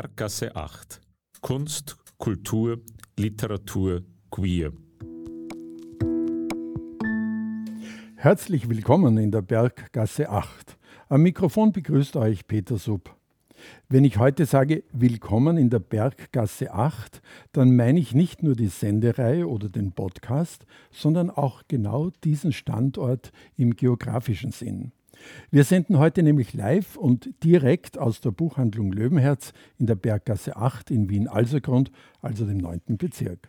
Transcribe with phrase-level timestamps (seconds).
[0.00, 1.00] Berggasse 8.
[1.40, 2.80] Kunst, Kultur,
[3.18, 4.72] Literatur, Queer.
[8.14, 10.78] Herzlich willkommen in der Berggasse 8.
[11.08, 13.12] Am Mikrofon begrüßt euch Peter Sub.
[13.88, 17.20] Wenn ich heute sage Willkommen in der Berggasse 8,
[17.50, 23.32] dann meine ich nicht nur die Sendereihe oder den Podcast, sondern auch genau diesen Standort
[23.56, 24.92] im geografischen Sinn.
[25.50, 30.90] Wir senden heute nämlich live und direkt aus der Buchhandlung Löwenherz in der Berggasse 8
[30.90, 31.90] in Wien-Alsergrund,
[32.20, 32.80] also dem 9.
[32.98, 33.48] Bezirk.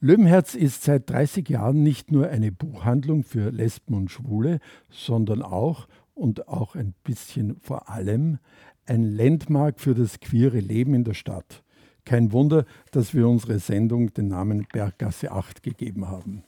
[0.00, 4.60] Löwenherz ist seit 30 Jahren nicht nur eine Buchhandlung für Lesben und Schwule,
[4.90, 8.38] sondern auch und auch ein bisschen vor allem
[8.86, 11.62] ein Landmark für das queere Leben in der Stadt.
[12.04, 16.44] Kein Wunder, dass wir unsere Sendung den Namen Berggasse 8 gegeben haben.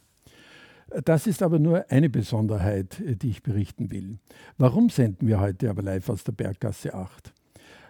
[1.05, 4.19] Das ist aber nur eine Besonderheit, die ich berichten will.
[4.57, 7.33] Warum senden wir heute aber live aus der Berggasse 8?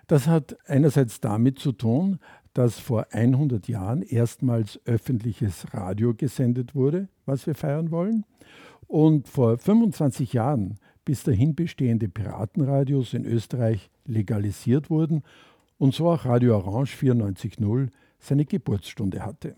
[0.08, 2.18] Das hat einerseits damit zu tun,
[2.54, 8.24] dass vor 100 Jahren erstmals öffentliches Radio gesendet wurde, was wir feiern wollen.
[8.88, 15.22] Und vor 25 Jahren bis dahin bestehende Piratenradios in Österreich legalisiert wurden
[15.78, 19.54] und so auch Radio Orange 94.0 seine Geburtsstunde hatte.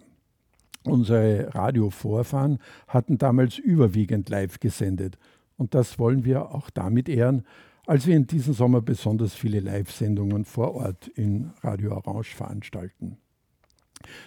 [0.85, 5.19] Unsere Radiovorfahren hatten damals überwiegend live gesendet
[5.57, 7.45] und das wollen wir auch damit ehren,
[7.87, 13.19] als wir in diesem Sommer besonders viele Live-Sendungen vor Ort in Radio Orange veranstalten.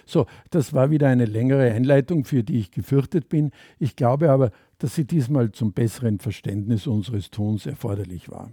[0.06, 3.50] So, das war wieder eine längere Einleitung, für die ich gefürchtet bin.
[3.80, 8.52] Ich glaube aber, dass sie diesmal zum besseren Verständnis unseres Tons erforderlich war.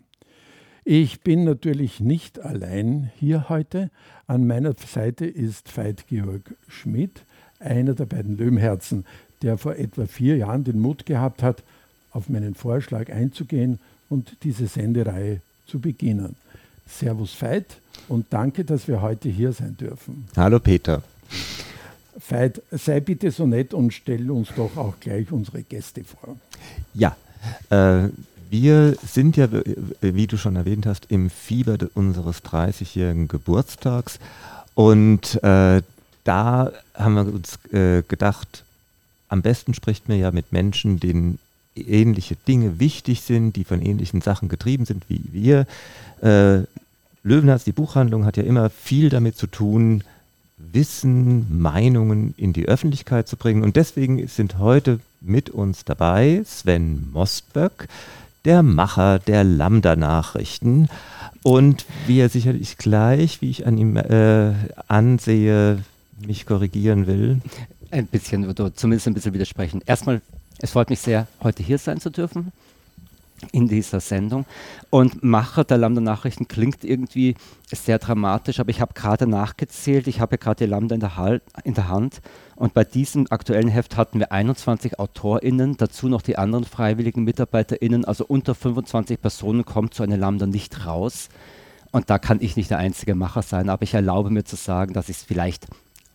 [0.84, 3.92] Ich bin natürlich nicht allein hier heute.
[4.26, 7.26] An meiner Seite ist Veit Georg Schmidt,
[7.62, 9.06] einer der beiden Löwenherzen,
[9.42, 11.64] der vor etwa vier Jahren den Mut gehabt hat,
[12.12, 13.80] auf meinen Vorschlag einzugehen
[14.10, 16.36] und diese Sendereihe zu beginnen.
[16.88, 17.78] Servus Veit
[18.08, 20.28] und danke, dass wir heute hier sein dürfen.
[20.36, 21.02] Hallo Peter.
[22.28, 26.36] Veit, sei bitte so nett und stell uns doch auch gleich unsere Gäste vor.
[26.94, 27.16] Ja,
[27.70, 28.10] äh,
[28.50, 29.48] wir sind ja,
[30.02, 34.20] wie du schon erwähnt hast, im Fieber unseres 30-jährigen Geburtstags
[34.74, 35.82] und äh,
[36.24, 38.64] da haben wir uns äh, gedacht,
[39.30, 41.40] am besten spricht man ja mit Menschen, denen
[41.76, 45.66] ähnliche Dinge wichtig sind, die von ähnlichen Sachen getrieben sind wie wir.
[46.22, 46.66] Äh,
[47.24, 50.04] Löwenherz, die Buchhandlung, hat ja immer viel damit zu tun,
[50.58, 53.64] Wissen, Meinungen in die Öffentlichkeit zu bringen.
[53.64, 57.88] Und deswegen sind heute mit uns dabei Sven Mostböck,
[58.46, 60.90] der Macher der Lambda-Nachrichten.
[61.44, 64.54] Und wie er sicherlich gleich, wie ich an ihm äh,
[64.88, 65.80] ansehe,
[66.26, 67.42] mich korrigieren will.
[67.90, 69.82] Ein bisschen, oder zumindest ein bisschen widersprechen.
[69.86, 70.22] Erstmal,
[70.60, 72.52] es freut mich sehr, heute hier sein zu dürfen
[73.52, 74.46] in dieser Sendung.
[74.90, 77.36] Und Macher der Lambda-Nachrichten klingt irgendwie
[77.68, 81.42] sehr dramatisch, aber ich habe gerade nachgezählt, ich habe ja gerade die Lambda in der,
[81.64, 82.22] in der, Hand
[82.56, 88.06] und bei diesem aktuellen Heft hatten wir 21 AutorInnen, dazu noch die anderen freiwilligen MitarbeiterInnen,
[88.06, 91.30] also unter 25 Personen kommt so eine Lambda nicht raus.
[91.94, 94.94] Und da kann ich nicht der einzige Macher sein, aber ich erlaube mir zu sagen,
[94.94, 95.68] dass ich es vielleicht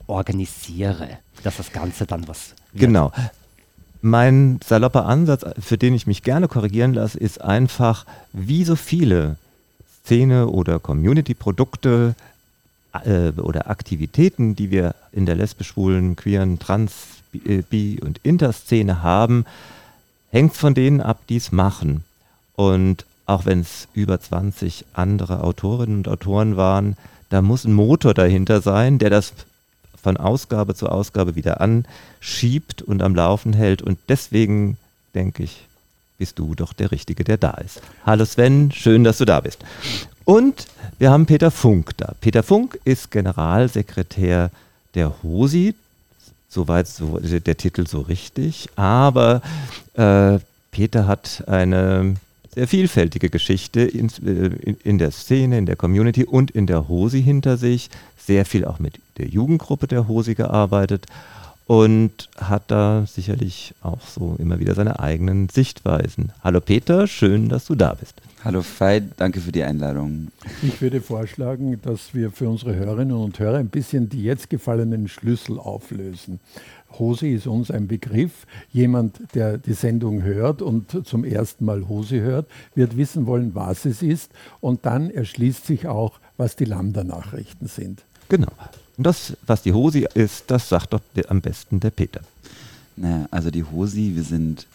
[0.06, 2.54] organisiere, dass das Ganze dann was.
[2.74, 3.12] Genau.
[4.02, 9.36] Mein salopper Ansatz, für den ich mich gerne korrigieren lasse, ist einfach, wie so viele
[10.04, 12.14] Szene- oder Community-Produkte
[13.04, 19.44] äh, oder Aktivitäten, die wir in der lesbisch-schwulen, queeren, trans-, äh, bi- und interszene haben,
[20.30, 22.04] hängt von denen ab, die es machen.
[22.54, 26.96] Und auch wenn es über 20 andere Autorinnen und Autoren waren,
[27.28, 29.32] da muss ein Motor dahinter sein, der das
[30.06, 33.82] von Ausgabe zu Ausgabe wieder anschiebt und am Laufen hält.
[33.82, 34.76] Und deswegen
[35.16, 35.66] denke ich,
[36.16, 37.82] bist du doch der Richtige, der da ist.
[38.04, 39.64] Hallo Sven, schön, dass du da bist.
[40.24, 40.68] Und
[41.00, 42.14] wir haben Peter Funk da.
[42.20, 44.52] Peter Funk ist Generalsekretär
[44.94, 45.74] der HOSI,
[46.48, 48.68] soweit so, der Titel so richtig.
[48.76, 49.42] Aber
[49.94, 50.38] äh,
[50.70, 52.14] Peter hat eine
[52.54, 56.86] sehr vielfältige Geschichte in, äh, in, in, der Szene, in der Community und in der
[56.86, 57.90] HOSI hinter sich.
[58.16, 61.06] Sehr viel auch mit der Jugendgruppe der HOSI gearbeitet
[61.66, 66.32] und hat da sicherlich auch so immer wieder seine eigenen Sichtweisen.
[66.42, 68.14] Hallo Peter, schön, dass du da bist.
[68.44, 70.28] Hallo Veit, danke für die Einladung.
[70.62, 75.08] Ich würde vorschlagen, dass wir für unsere Hörerinnen und Hörer ein bisschen die jetzt gefallenen
[75.08, 76.38] Schlüssel auflösen.
[76.98, 78.46] Hose ist uns ein Begriff.
[78.72, 82.46] Jemand, der die Sendung hört und zum ersten Mal Hose hört,
[82.76, 84.30] wird wissen wollen, was es ist.
[84.60, 88.04] Und dann erschließt sich auch, was die Lambda-Nachrichten sind.
[88.28, 88.52] Genau.
[88.96, 92.20] Und das, was die Hosi ist, das sagt doch am besten der Peter.
[92.96, 94.66] Naja, also die Hosi, wir sind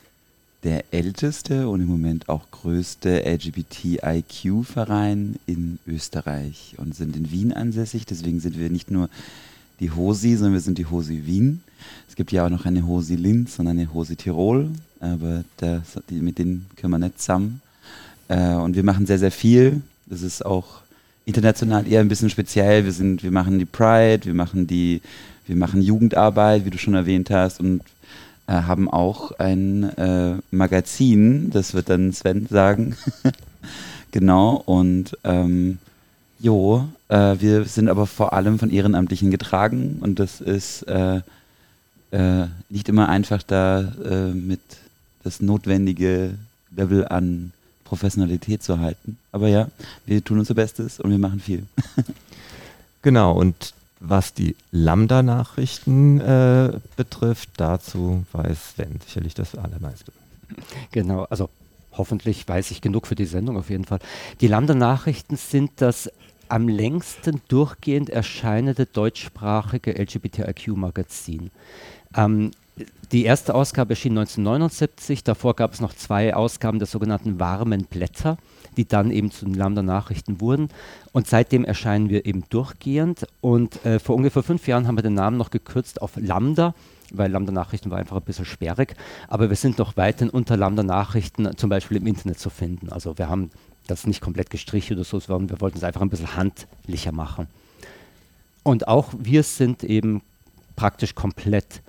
[0.63, 8.05] der älteste und im Moment auch größte LGBTIQ-Verein in Österreich und sind in Wien ansässig.
[8.05, 9.09] Deswegen sind wir nicht nur
[9.79, 11.63] die Hosi, sondern wir sind die Hosi Wien.
[12.07, 14.69] Es gibt ja auch noch eine Hosi Linz und eine Hosi Tirol,
[14.99, 15.81] aber das,
[16.11, 17.59] die, mit denen können wir nicht zusammen.
[18.27, 19.81] Äh, und wir machen sehr, sehr viel.
[20.05, 20.81] Das ist auch
[21.25, 22.85] international eher ein bisschen speziell.
[22.85, 25.01] Wir, sind, wir machen die Pride, wir machen, die,
[25.47, 27.81] wir machen Jugendarbeit, wie du schon erwähnt hast, und
[28.47, 32.95] äh, haben auch ein äh, Magazin, das wird dann Sven sagen.
[34.11, 35.77] genau, und ähm,
[36.39, 41.21] jo, äh, wir sind aber vor allem von Ehrenamtlichen getragen und das ist äh,
[42.11, 44.59] äh, nicht immer einfach da äh, mit
[45.23, 46.31] das notwendige
[46.75, 47.53] Level an
[47.91, 49.17] Professionalität zu halten.
[49.33, 49.67] Aber ja,
[50.05, 51.65] wir tun unser Bestes und wir machen viel.
[53.01, 60.13] genau, und was die Lambda-Nachrichten äh, betrifft, dazu weiß Sven sicherlich das allermeiste.
[60.91, 61.49] Genau, also
[61.91, 63.99] hoffentlich weiß ich genug für die Sendung auf jeden Fall.
[64.39, 66.09] Die Lambda-Nachrichten sind das
[66.47, 71.51] am längsten durchgehend erscheinende deutschsprachige LGBTIQ-Magazin.
[72.15, 72.51] Ähm,
[73.11, 78.37] die erste Ausgabe erschien 1979, davor gab es noch zwei Ausgaben der sogenannten warmen Blätter,
[78.77, 80.69] die dann eben zu den Lambda-Nachrichten wurden.
[81.11, 83.27] Und seitdem erscheinen wir eben durchgehend.
[83.41, 86.73] Und äh, vor ungefähr fünf Jahren haben wir den Namen noch gekürzt auf Lambda,
[87.11, 88.95] weil Lambda-Nachrichten war einfach ein bisschen sperrig.
[89.27, 92.93] Aber wir sind noch weiterhin unter Lambda-Nachrichten zum Beispiel im Internet zu finden.
[92.93, 93.51] Also wir haben
[93.87, 97.47] das nicht komplett gestrichen oder so, sondern wir wollten es einfach ein bisschen handlicher machen.
[98.63, 100.21] Und auch wir sind eben
[100.77, 101.81] praktisch komplett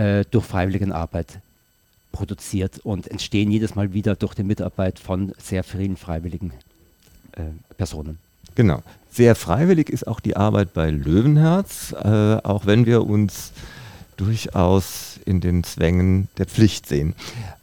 [0.00, 1.40] äh, durch Freiwilligenarbeit
[2.10, 6.52] produziert und entstehen jedes Mal wieder durch die Mitarbeit von sehr vielen freiwilligen
[7.32, 7.42] äh,
[7.76, 8.18] Personen.
[8.54, 8.82] Genau.
[9.12, 13.52] Sehr freiwillig ist auch die Arbeit bei Löwenherz, äh, auch wenn wir uns
[14.16, 17.14] durchaus in den Zwängen der Pflicht sehen.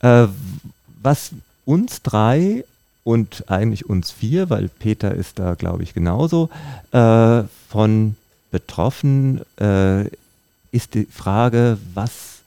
[0.01, 0.27] Äh,
[1.01, 1.31] was
[1.65, 2.63] uns drei
[3.03, 6.49] und eigentlich uns vier, weil Peter ist da, glaube ich, genauso,
[6.91, 8.15] äh, von
[8.51, 10.05] betroffen äh,
[10.71, 12.39] ist die Frage, was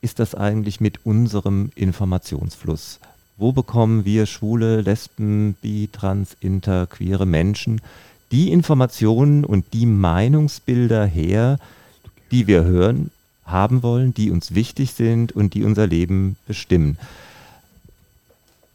[0.00, 3.00] ist das eigentlich mit unserem Informationsfluss?
[3.36, 7.80] Wo bekommen wir schwule, lesben, bi, trans, inter, queere Menschen
[8.32, 11.58] die Informationen und die Meinungsbilder her,
[12.30, 13.10] die wir hören,
[13.44, 16.98] haben wollen, die uns wichtig sind und die unser Leben bestimmen?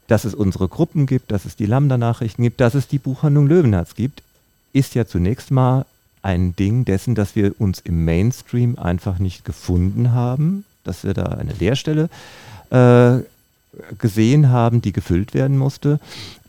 [0.06, 3.94] Dass es unsere Gruppen gibt, dass es die Lambda-Nachrichten gibt, dass es die Buchhandlung Löwenherz
[3.94, 4.22] gibt,
[4.72, 5.84] ist ja zunächst mal
[6.22, 11.24] ein Ding dessen, dass wir uns im Mainstream einfach nicht gefunden haben, dass wir da
[11.24, 12.08] eine Leerstelle
[12.70, 13.18] äh,
[13.98, 15.98] gesehen haben, die gefüllt werden musste.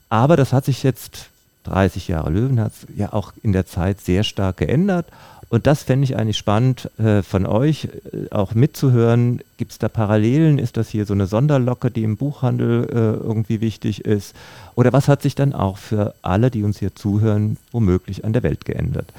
[0.10, 1.30] Aber das hat sich jetzt
[1.64, 5.08] 30 Jahre Löwenherz ja auch in der Zeit sehr stark geändert.
[5.50, 9.42] Und das fände ich eigentlich spannend äh, von euch äh, auch mitzuhören.
[9.58, 10.58] Gibt es da Parallelen?
[10.58, 14.36] Ist das hier so eine Sonderlocke, die im Buchhandel äh, irgendwie wichtig ist?
[14.74, 18.42] Oder was hat sich dann auch für alle, die uns hier zuhören, womöglich an der
[18.42, 19.14] Welt geändert?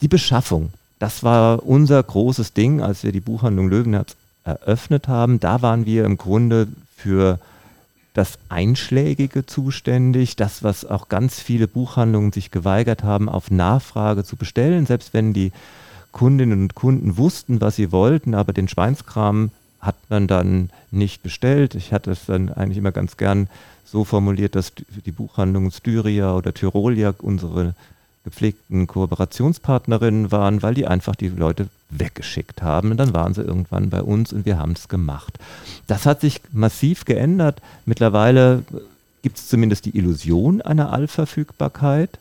[0.00, 5.40] Die Beschaffung, das war unser großes Ding, als wir die Buchhandlung Löwenherz eröffnet haben.
[5.40, 7.38] Da waren wir im Grunde für
[8.14, 14.36] das Einschlägige zuständig, das, was auch ganz viele Buchhandlungen sich geweigert haben, auf Nachfrage zu
[14.36, 15.52] bestellen, selbst wenn die
[16.12, 19.50] Kundinnen und Kunden wussten, was sie wollten, aber den Schweinskram
[19.80, 21.74] hat man dann nicht bestellt.
[21.74, 23.48] Ich hatte es dann eigentlich immer ganz gern
[23.84, 24.72] so formuliert, dass
[25.04, 27.74] die Buchhandlung Styria oder Tyrolia unsere
[28.26, 32.90] gepflegten Kooperationspartnerinnen waren, weil die einfach die Leute weggeschickt haben.
[32.90, 35.38] Und dann waren sie irgendwann bei uns und wir haben es gemacht.
[35.86, 37.62] Das hat sich massiv geändert.
[37.84, 38.64] Mittlerweile
[39.22, 42.18] gibt es zumindest die Illusion einer Allverfügbarkeit.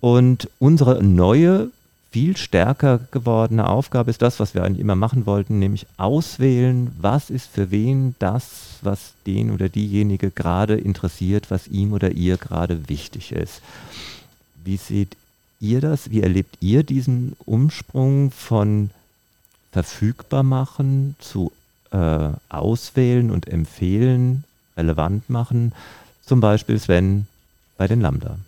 [0.00, 1.70] Und unsere neue,
[2.10, 7.30] viel stärker gewordene Aufgabe ist das, was wir eigentlich immer machen wollten, nämlich auswählen, was
[7.30, 12.88] ist für wen das, was den oder diejenige gerade interessiert, was ihm oder ihr gerade
[12.88, 13.62] wichtig ist.
[14.64, 15.16] Wie seht
[15.60, 16.10] ihr das?
[16.10, 18.90] Wie erlebt ihr diesen Umsprung von
[19.72, 21.52] verfügbar machen zu
[21.92, 24.44] äh, auswählen und empfehlen,
[24.76, 25.72] relevant machen?
[26.24, 27.26] Zum Beispiel Sven
[27.76, 28.38] bei den Lambda.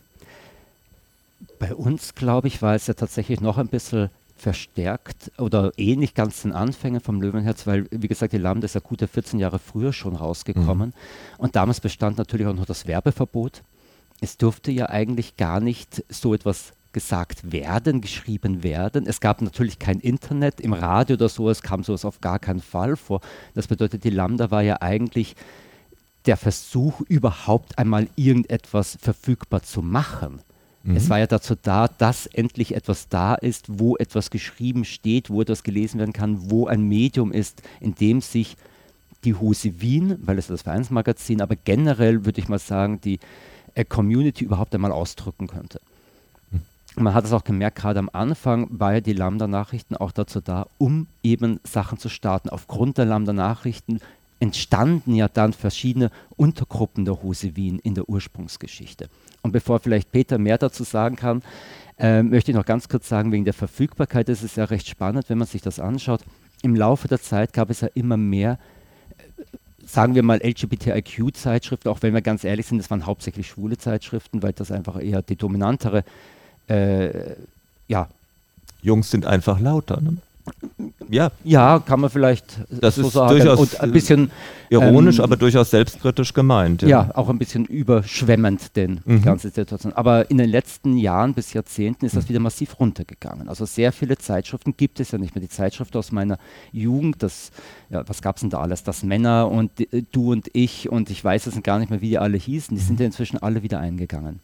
[1.58, 6.42] Bei uns, glaube ich, war es ja tatsächlich noch ein bisschen verstärkt oder ähnlich ganz
[6.42, 9.92] den Anfängen vom Löwenherz, weil, wie gesagt, die Lambda ist ja gute 14 Jahre früher
[9.92, 10.88] schon rausgekommen.
[10.88, 11.38] Mhm.
[11.38, 13.62] Und damals bestand natürlich auch noch das Werbeverbot
[14.22, 19.06] es durfte ja eigentlich gar nicht so etwas gesagt werden, geschrieben werden.
[19.06, 22.60] Es gab natürlich kein Internet im Radio oder so, es kam sowas auf gar keinen
[22.60, 23.20] Fall vor.
[23.54, 25.34] Das bedeutet, die Lambda war ja eigentlich
[26.26, 30.40] der Versuch, überhaupt einmal irgendetwas verfügbar zu machen.
[30.84, 30.96] Mhm.
[30.96, 35.42] Es war ja dazu da, dass endlich etwas da ist, wo etwas geschrieben steht, wo
[35.42, 38.56] etwas gelesen werden kann, wo ein Medium ist, in dem sich
[39.24, 43.18] die Huse Wien, weil es das Vereinsmagazin, aber generell würde ich mal sagen, die
[43.74, 45.80] äh, Community überhaupt einmal ausdrücken könnte.
[46.96, 50.66] Man hat es auch gemerkt, gerade am Anfang war ja die Lambda-Nachrichten auch dazu da,
[50.76, 52.50] um eben Sachen zu starten.
[52.50, 54.00] Aufgrund der Lambda-Nachrichten
[54.40, 59.08] entstanden ja dann verschiedene Untergruppen der Hose Wien in der Ursprungsgeschichte.
[59.40, 61.42] Und bevor vielleicht Peter mehr dazu sagen kann,
[61.98, 65.30] äh, möchte ich noch ganz kurz sagen, wegen der Verfügbarkeit ist es ja recht spannend,
[65.30, 66.22] wenn man sich das anschaut.
[66.62, 68.58] Im Laufe der Zeit gab es ja immer mehr,
[69.86, 74.42] sagen wir mal, LGBTIQ-Zeitschriften, auch wenn wir ganz ehrlich sind, das waren hauptsächlich schwule Zeitschriften,
[74.42, 76.04] weil das einfach eher die dominantere,
[76.68, 77.34] äh,
[77.88, 78.08] ja.
[78.82, 80.16] Jungs sind einfach lauter, ne?
[81.08, 81.30] Ja.
[81.44, 83.36] Ja, kann man vielleicht das so ist sagen.
[83.36, 84.30] Durchaus und ein bisschen
[84.70, 86.82] ironisch, ähm, aber durchaus selbstkritisch gemeint.
[86.82, 86.88] Ja.
[86.88, 87.10] ja.
[87.14, 89.18] auch ein bisschen überschwemmend, denn mhm.
[89.18, 89.92] die ganze Situation.
[89.92, 92.28] Aber in den letzten Jahren bis Jahrzehnten ist das mhm.
[92.30, 93.48] wieder massiv runtergegangen.
[93.48, 95.42] Also sehr viele Zeitschriften gibt es ja nicht mehr.
[95.42, 96.38] Die Zeitschrift aus meiner
[96.72, 97.50] Jugend, das,
[97.90, 98.82] ja, was gab es denn da alles?
[98.82, 102.08] Das Männer und äh, du und ich und ich weiß es gar nicht mehr, wie
[102.08, 102.76] die alle hießen.
[102.76, 104.40] Die sind ja inzwischen alle wieder eingegangen.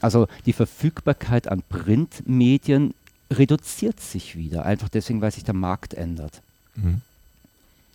[0.00, 2.94] Also die Verfügbarkeit an Printmedien
[3.38, 6.40] reduziert sich wieder, einfach deswegen, weil sich der Markt ändert.
[6.76, 7.00] Mhm.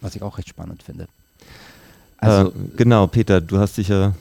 [0.01, 1.08] Was ich auch recht spannend finde.
[2.17, 4.15] Also, äh, genau, Peter, du hast sicher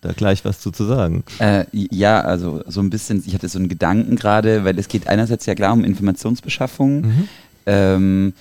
[0.00, 1.24] da gleich was zu, zu sagen.
[1.38, 5.06] Äh, ja, also so ein bisschen, ich hatte so einen Gedanken gerade, weil es geht
[5.06, 7.28] einerseits ja klar um Informationsbeschaffung, mhm.
[7.66, 8.32] ähm,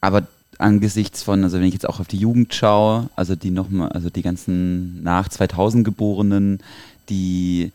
[0.00, 0.26] aber
[0.58, 4.10] angesichts von, also wenn ich jetzt auch auf die Jugend schaue, also die nochmal, also
[4.10, 6.60] die ganzen nach 2000 Geborenen,
[7.08, 7.72] die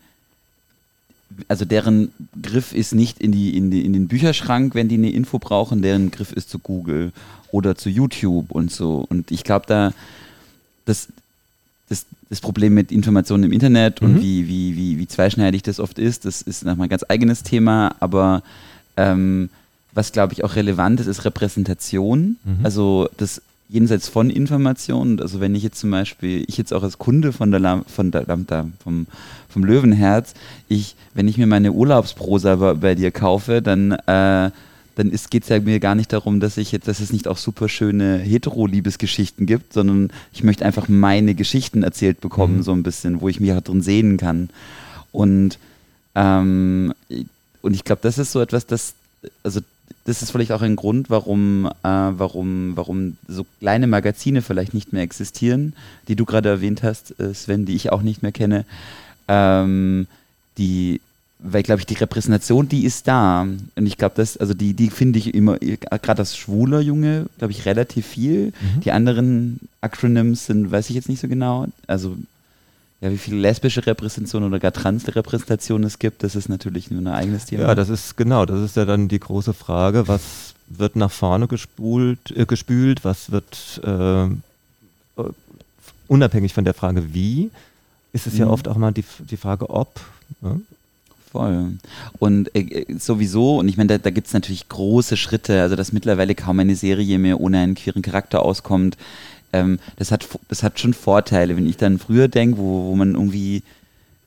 [1.48, 2.10] also deren
[2.40, 5.82] Griff ist nicht in, die, in, die, in den Bücherschrank, wenn die eine Info brauchen,
[5.82, 7.12] deren Griff ist zu Google
[7.50, 9.04] oder zu YouTube und so.
[9.08, 9.92] Und ich glaube, da
[10.84, 11.08] das,
[11.88, 14.08] das, das Problem mit Informationen im Internet mhm.
[14.08, 17.42] und wie, wie, wie, wie zweischneidig das oft ist, das ist nochmal ein ganz eigenes
[17.42, 18.42] Thema, aber
[18.96, 19.50] ähm,
[19.92, 22.36] was glaube ich auch relevant ist, ist Repräsentation.
[22.44, 22.64] Mhm.
[22.64, 26.98] Also das jenseits von Informationen, also wenn ich jetzt zum Beispiel, ich jetzt auch als
[26.98, 29.06] Kunde von der, Lam von der Lambda, vom,
[29.48, 30.34] vom Löwenherz,
[30.68, 34.50] ich, wenn ich mir meine Urlaubsprosa bei, bei dir kaufe, dann, äh,
[34.96, 37.38] dann geht es ja mir gar nicht darum, dass ich jetzt, dass es nicht auch
[37.38, 42.62] super schöne Hetero-Liebesgeschichten gibt, sondern ich möchte einfach meine Geschichten erzählt bekommen, mhm.
[42.62, 44.50] so ein bisschen, wo ich mich auch drin sehen kann.
[45.10, 45.58] Und,
[46.14, 46.92] ähm,
[47.62, 48.94] und ich glaube, das ist so etwas, das,
[49.42, 49.60] also
[50.04, 54.92] das ist vielleicht auch ein Grund, warum, äh, warum, warum so kleine Magazine vielleicht nicht
[54.92, 55.72] mehr existieren,
[56.08, 58.66] die du gerade erwähnt hast, äh, Sven, die ich auch nicht mehr kenne.
[59.28, 60.06] Ähm,
[60.58, 61.00] die,
[61.38, 63.42] weil glaube ich, die Repräsentation, die ist da.
[63.42, 67.52] Und ich glaube, das, also die, die finde ich immer, gerade als schwuler Junge, glaube
[67.52, 68.46] ich, relativ viel.
[68.46, 68.80] Mhm.
[68.84, 71.66] Die anderen Acronyms sind, weiß ich jetzt nicht so genau.
[71.86, 72.16] Also
[73.04, 77.08] ja, wie viele lesbische Repräsentationen oder gar Trans-Repräsentationen es gibt, das ist natürlich nur ein
[77.08, 77.64] eigenes Thema.
[77.64, 81.46] Ja, das ist genau, das ist ja dann die große Frage, was wird nach vorne
[81.46, 85.22] gespult, äh, gespült, was wird äh,
[86.08, 87.50] unabhängig von der Frage wie,
[88.14, 88.40] ist es mhm.
[88.40, 90.00] ja oft auch mal die, die Frage ob.
[90.40, 90.62] Ne?
[91.30, 91.72] Voll.
[92.18, 95.92] Und äh, sowieso, und ich meine, da, da gibt es natürlich große Schritte, also dass
[95.92, 98.96] mittlerweile kaum eine Serie mehr ohne einen queeren Charakter auskommt,
[99.54, 101.56] ähm, das, hat, das hat schon Vorteile.
[101.56, 103.62] Wenn ich dann früher denke, wo, wo man irgendwie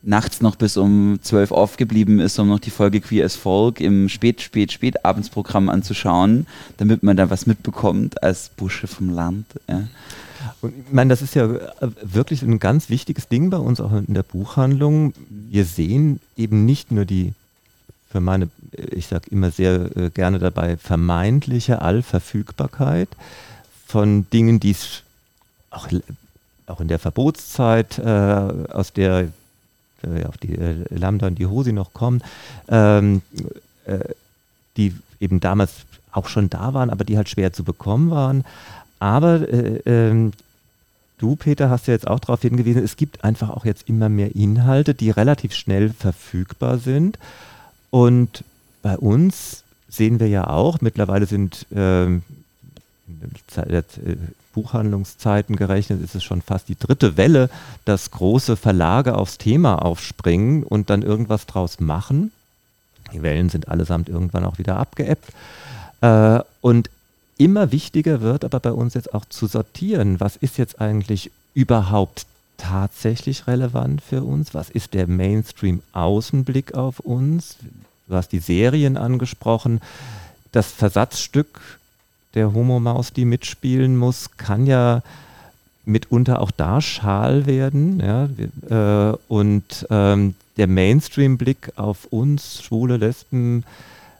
[0.01, 4.09] nachts noch bis um 12 aufgeblieben ist, um noch die Folge Queer as Folk im
[4.09, 9.45] Spät, Spät, Spätabendsprogramm anzuschauen, damit man da was mitbekommt als Busche vom Land.
[9.67, 9.83] Ja.
[10.61, 13.91] Und ich meine, das ist ja äh, wirklich ein ganz wichtiges Ding bei uns auch
[13.91, 15.13] in der Buchhandlung.
[15.29, 17.33] Wir sehen eben nicht nur die,
[18.09, 23.09] für meine, ich sage immer sehr äh, gerne dabei, vermeintliche Allverfügbarkeit
[23.85, 25.03] von Dingen, die es
[25.77, 25.87] auch,
[26.67, 28.03] auch in der Verbotszeit, äh,
[28.71, 29.29] aus der
[30.03, 32.21] äh, auf die äh, Lambda und die Hosi noch kommen,
[32.67, 33.21] ähm,
[33.85, 33.99] äh,
[34.75, 35.71] die eben damals
[36.11, 38.45] auch schon da waren, aber die halt schwer zu bekommen waren.
[38.99, 40.33] Aber äh, ähm,
[41.17, 44.35] du, Peter, hast ja jetzt auch darauf hingewiesen, es gibt einfach auch jetzt immer mehr
[44.35, 47.17] Inhalte, die relativ schnell verfügbar sind.
[47.89, 48.43] Und
[48.81, 52.23] bei uns sehen wir ja auch, mittlerweile sind ähm,
[54.53, 57.49] Buchhandlungszeiten gerechnet ist es schon fast die dritte Welle,
[57.85, 62.31] dass große Verlage aufs Thema aufspringen und dann irgendwas draus machen.
[63.13, 65.31] Die Wellen sind allesamt irgendwann auch wieder abgeebbt.
[66.01, 66.89] Äh, und
[67.37, 72.25] immer wichtiger wird aber bei uns jetzt auch zu sortieren, was ist jetzt eigentlich überhaupt
[72.57, 74.53] tatsächlich relevant für uns?
[74.53, 77.57] Was ist der Mainstream-Außenblick auf uns?
[78.07, 79.81] Du hast die Serien angesprochen.
[80.51, 81.76] Das Versatzstück
[82.37, 85.01] der Homo-Maus, die mitspielen muss, kann ja
[85.85, 87.99] mitunter auch da schal werden.
[87.99, 88.29] Ja?
[89.11, 93.63] Äh, und ähm, der Mainstream-Blick auf uns, Schwule, Lesben,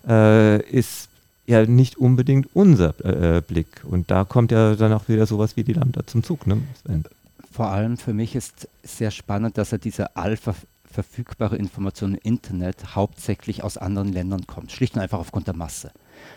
[0.08, 1.10] äh, ist
[1.46, 3.68] ja nicht unbedingt unser äh, Blick.
[3.84, 6.48] Und da kommt ja dann auch wieder sowas wie die Lambda zum Zug.
[6.48, 6.62] Ne?
[7.52, 10.56] Vor allem für mich ist sehr spannend, dass er diese Alpha
[10.92, 15.92] verfügbare Information im Internet hauptsächlich aus anderen Ländern kommt, schlicht und einfach aufgrund der Masse.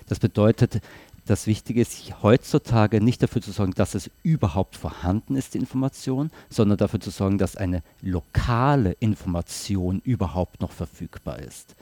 [0.07, 0.83] Das bedeutet,
[1.31, 6.33] das Wichtige ist heutzutage nicht dafür zu sorgen, dass es überhaupt vorhanden ist, die Information,
[6.49, 11.77] sondern dafür zu sorgen, dass eine lokale Information überhaupt noch verfügbar ist.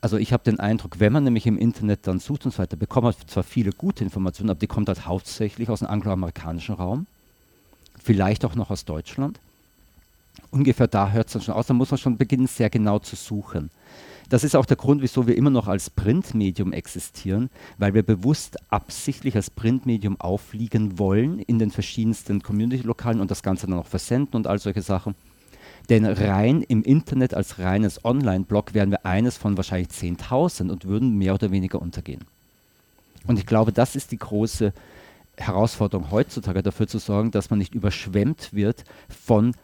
[0.00, 2.76] Also ich habe den Eindruck, wenn man nämlich im Internet dann sucht und so weiter,
[2.76, 7.06] bekommt man zwar viele gute Informationen, aber die kommt halt hauptsächlich aus dem angloamerikanischen Raum,
[8.02, 9.38] vielleicht auch noch aus Deutschland.
[10.50, 13.14] Ungefähr da hört es dann schon aus, da muss man schon beginnen, sehr genau zu
[13.14, 13.70] suchen.
[14.30, 18.56] Das ist auch der Grund, wieso wir immer noch als Printmedium existieren, weil wir bewusst
[18.70, 24.36] absichtlich als Printmedium aufliegen wollen in den verschiedensten Community-Lokalen und das Ganze dann auch versenden
[24.36, 25.16] und all solche Sachen.
[25.88, 31.18] Denn rein im Internet als reines Online-Blog wären wir eines von wahrscheinlich 10.000 und würden
[31.18, 32.24] mehr oder weniger untergehen.
[33.26, 34.72] Und ich glaube, das ist die große
[35.38, 39.56] Herausforderung heutzutage, dafür zu sorgen, dass man nicht überschwemmt wird von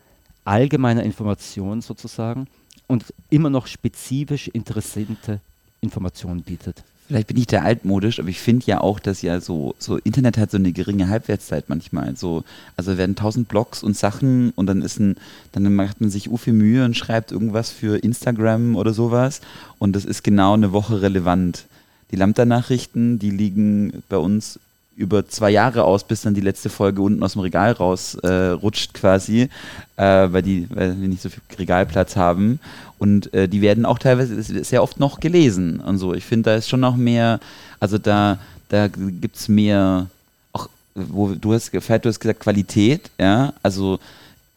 [0.45, 2.49] allgemeiner Information sozusagen,
[2.87, 5.41] und immer noch spezifisch interessante
[5.81, 6.83] Informationen bietet.
[7.07, 10.39] Vielleicht bin ich da altmodisch, aber ich finde ja auch, dass ja so, so Internet
[10.39, 12.17] hat so eine geringe Halbwertszeit manchmal.
[12.17, 12.43] So,
[12.77, 15.17] also werden tausend Blogs und Sachen und dann ist ein,
[15.53, 19.41] dann macht man sich u viel Mühe und schreibt irgendwas für Instagram oder sowas
[19.79, 21.67] und das ist genau eine Woche relevant.
[22.11, 24.59] Die Lambda-Nachrichten, die liegen bei uns
[24.97, 28.99] über zwei Jahre aus, bis dann die letzte Folge unten aus dem Regal rausrutscht äh,
[28.99, 29.49] quasi,
[29.97, 32.61] äh, weil, die, weil wir nicht so viel Regalplatz haben.
[32.99, 36.15] Und äh, die werden auch teilweise sehr oft noch gelesen und so.
[36.15, 37.41] Ich finde, da ist schon noch mehr,
[37.79, 38.39] also da,
[38.71, 40.07] da gibt es mehr,
[40.53, 43.99] auch wo du hast, du hast gesagt, Qualität, ja, also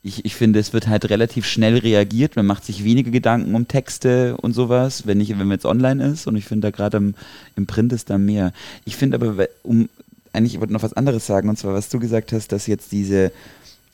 [0.02, 2.38] ich, ich finde, es wird halt relativ schnell reagiert.
[2.38, 6.04] Man macht sich weniger Gedanken um Texte und sowas, wenn, nicht, wenn man jetzt online
[6.06, 6.26] ist.
[6.26, 7.16] Und ich finde da gerade im,
[7.58, 8.54] im Print ist da mehr.
[8.86, 9.90] Ich finde aber, um
[10.34, 13.32] eigentlich wollte noch was anderes sagen, und zwar, was du gesagt hast, dass jetzt diese,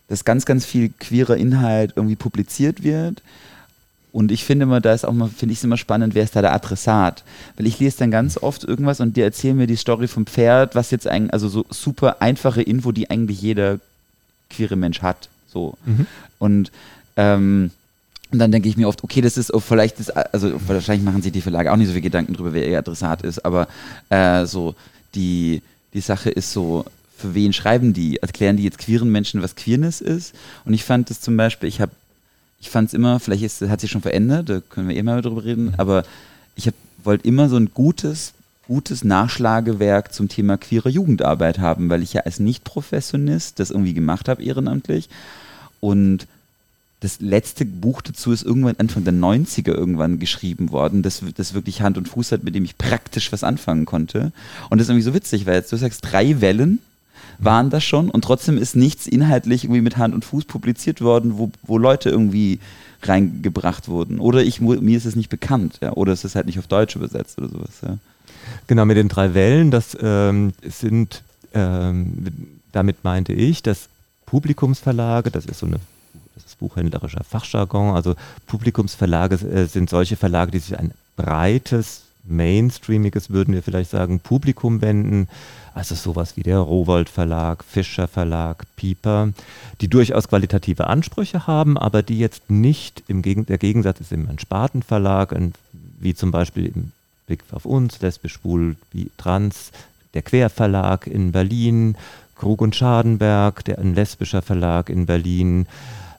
[0.07, 3.21] dass ganz, ganz viel queerer Inhalt irgendwie publiziert wird.
[4.11, 6.35] Und ich finde immer, da ist auch mal, finde ich es immer spannend, wer ist
[6.35, 7.23] da der Adressat?
[7.57, 10.73] Weil ich lese dann ganz oft irgendwas und die erzählen mir die Story vom Pferd,
[10.73, 13.79] was jetzt eigentlich, also so super einfache Info, die eigentlich jeder
[14.49, 15.27] queere Mensch hat.
[15.51, 15.77] So.
[15.85, 16.07] Mhm.
[16.39, 16.71] Und
[17.17, 17.71] ähm,
[18.31, 21.31] und dann denke ich mir oft, okay, das ist vielleicht, das, also wahrscheinlich machen sich
[21.31, 23.67] die Verlage auch nicht so viel Gedanken darüber, wer ihr Adressat ist, aber
[24.09, 24.75] äh, so
[25.13, 25.61] die,
[25.95, 26.85] die Sache ist so,
[27.17, 28.17] für wen schreiben die?
[28.17, 30.35] Erklären die jetzt queeren Menschen, was Queerness ist?
[30.65, 31.93] Und ich fand es zum Beispiel, ich habe,
[32.59, 35.21] ich fand es immer, vielleicht ist, hat sich schon verändert, da können wir eh mal
[35.21, 36.03] drüber reden, aber
[36.55, 36.69] ich
[37.03, 38.33] wollte immer so ein gutes,
[38.67, 44.27] gutes Nachschlagewerk zum Thema queere Jugendarbeit haben, weil ich ja als Nicht-Professionist das irgendwie gemacht
[44.27, 45.09] habe, ehrenamtlich.
[45.79, 46.27] Und
[47.01, 51.81] das letzte Buch dazu ist irgendwann Anfang der 90er irgendwann geschrieben worden, das, das wirklich
[51.81, 54.31] Hand und Fuß hat, mit dem ich praktisch was anfangen konnte.
[54.69, 56.79] Und das ist irgendwie so witzig, weil jetzt du sagst, drei Wellen
[57.37, 61.37] waren das schon und trotzdem ist nichts inhaltlich irgendwie mit Hand und Fuß publiziert worden,
[61.37, 62.59] wo, wo Leute irgendwie
[63.03, 64.19] reingebracht wurden.
[64.19, 66.95] Oder ich, mir ist es nicht bekannt, ja, oder es ist halt nicht auf Deutsch
[66.95, 67.97] übersetzt oder sowas, ja.
[68.67, 72.27] Genau, mit den drei Wellen, das ähm, sind, ähm,
[72.71, 73.89] damit meinte ich, dass
[74.25, 75.79] Publikumsverlage, das ist so eine
[76.65, 77.95] buchhändlerischer Fachjargon.
[77.95, 78.15] Also
[78.47, 84.81] Publikumsverlage äh, sind solche Verlage, die sich ein breites, mainstreamiges, würden wir vielleicht sagen, Publikum
[84.81, 85.27] wenden.
[85.73, 89.33] Also sowas wie der Rowold Verlag, Fischer Verlag, Pieper,
[89.81, 94.29] die durchaus qualitative Ansprüche haben, aber die jetzt nicht, im Gegen der Gegensatz ist immer
[94.29, 95.53] ein Spartenverlag, ein,
[95.99, 96.91] wie zum Beispiel im
[97.27, 99.71] Blick auf uns, lesbisch, schwul, wie trans,
[100.13, 101.97] der Querverlag in Berlin,
[102.35, 105.67] Krug und Schadenberg, der ein lesbischer Verlag in Berlin,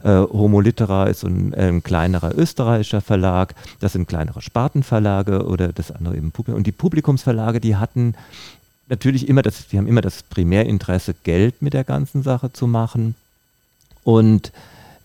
[0.02, 5.72] äh, Homo Litera ist ein, äh, ein, kleinerer österreichischer Verlag, das sind kleinere Spartenverlage oder
[5.72, 6.58] das andere eben Publikum.
[6.58, 8.14] Und die Publikumsverlage, die hatten
[8.88, 13.14] natürlich immer das, die haben immer das Primärinteresse, Geld mit der ganzen Sache zu machen.
[14.04, 14.52] Und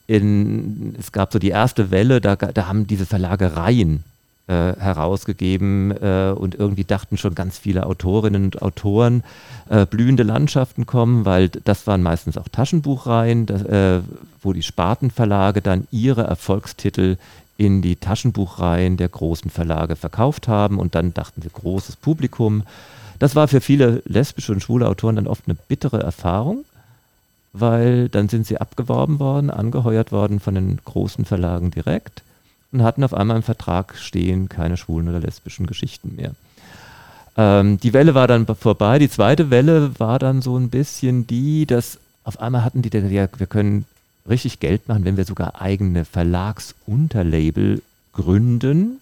[0.08, 4.04] in, es gab so die erste Welle, da, da haben diese Verlage Reihen
[4.52, 9.24] äh, herausgegeben äh, und irgendwie dachten schon ganz viele Autorinnen und Autoren,
[9.70, 14.02] äh, blühende Landschaften kommen, weil das waren meistens auch Taschenbuchreihen, das, äh,
[14.42, 17.18] wo die Spartenverlage dann ihre Erfolgstitel
[17.58, 22.64] in die Taschenbuchreihen der großen Verlage verkauft haben und dann dachten sie, großes Publikum.
[23.20, 26.66] Das war für viele lesbische und schwule Autoren dann oft eine bittere Erfahrung,
[27.54, 32.24] weil dann sind sie abgeworben worden, angeheuert worden von den großen Verlagen direkt
[32.72, 36.32] und hatten auf einmal im Vertrag stehen keine schwulen oder lesbischen Geschichten mehr.
[37.38, 39.00] Ähm, die Welle war dann vorbei.
[39.00, 43.28] Die zweite Welle war dann so ein bisschen die, dass auf einmal hatten die, ja,
[43.38, 43.86] wir können
[44.30, 47.82] richtig Geld machen, wenn wir sogar eigene Verlagsunterlabel
[48.14, 49.00] gründen.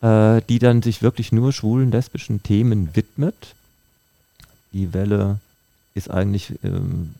[0.00, 3.54] äh, die dann sich wirklich nur schwulen, lesbischen Themen widmet.
[4.72, 5.40] Die Welle
[5.94, 7.14] ist eigentlich ähm,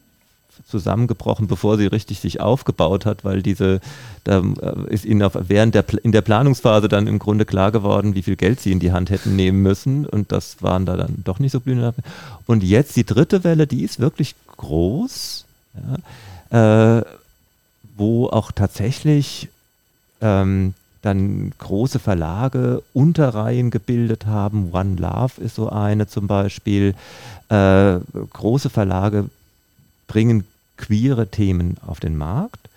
[0.67, 3.81] zusammengebrochen, bevor sie richtig sich aufgebaut hat, weil diese,
[4.25, 8.15] da äh, ist ihnen auf, während der, in der Planungsphase dann im Grunde klar geworden,
[8.15, 11.23] wie viel Geld sie in die Hand hätten nehmen müssen und das waren da dann
[11.25, 11.95] doch nicht so blühende.
[12.47, 15.45] Und jetzt die dritte Welle, die ist wirklich groß,
[16.51, 17.05] ja, äh,
[17.97, 19.49] wo auch tatsächlich
[20.21, 24.71] ähm, dann große Verlage Unterreihen gebildet haben.
[24.73, 26.95] One Love ist so eine zum Beispiel.
[27.49, 28.01] Äh,
[28.33, 29.31] große Verlage
[30.09, 30.45] bringen
[30.77, 32.69] queere Themen auf den Markt.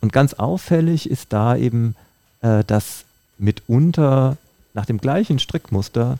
[0.00, 1.96] Und ganz auffällig ist da eben,
[2.40, 3.04] äh, dass
[3.38, 4.36] mitunter
[4.72, 6.18] nach dem gleichen Strickmuster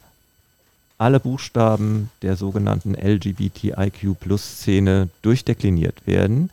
[0.99, 6.51] alle Buchstaben der sogenannten LGBTIQ-Plus-Szene durchdekliniert werden.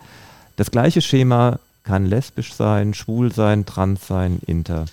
[0.57, 4.85] Das gleiche Schema kann lesbisch sein, schwul sein, trans sein, inter.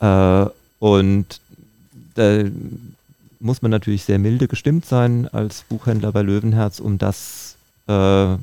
[0.00, 0.46] Äh,
[0.78, 1.40] und
[2.14, 2.44] da
[3.40, 7.56] muss man natürlich sehr milde gestimmt sein als Buchhändler bei Löwenherz, um das
[7.88, 8.36] äh,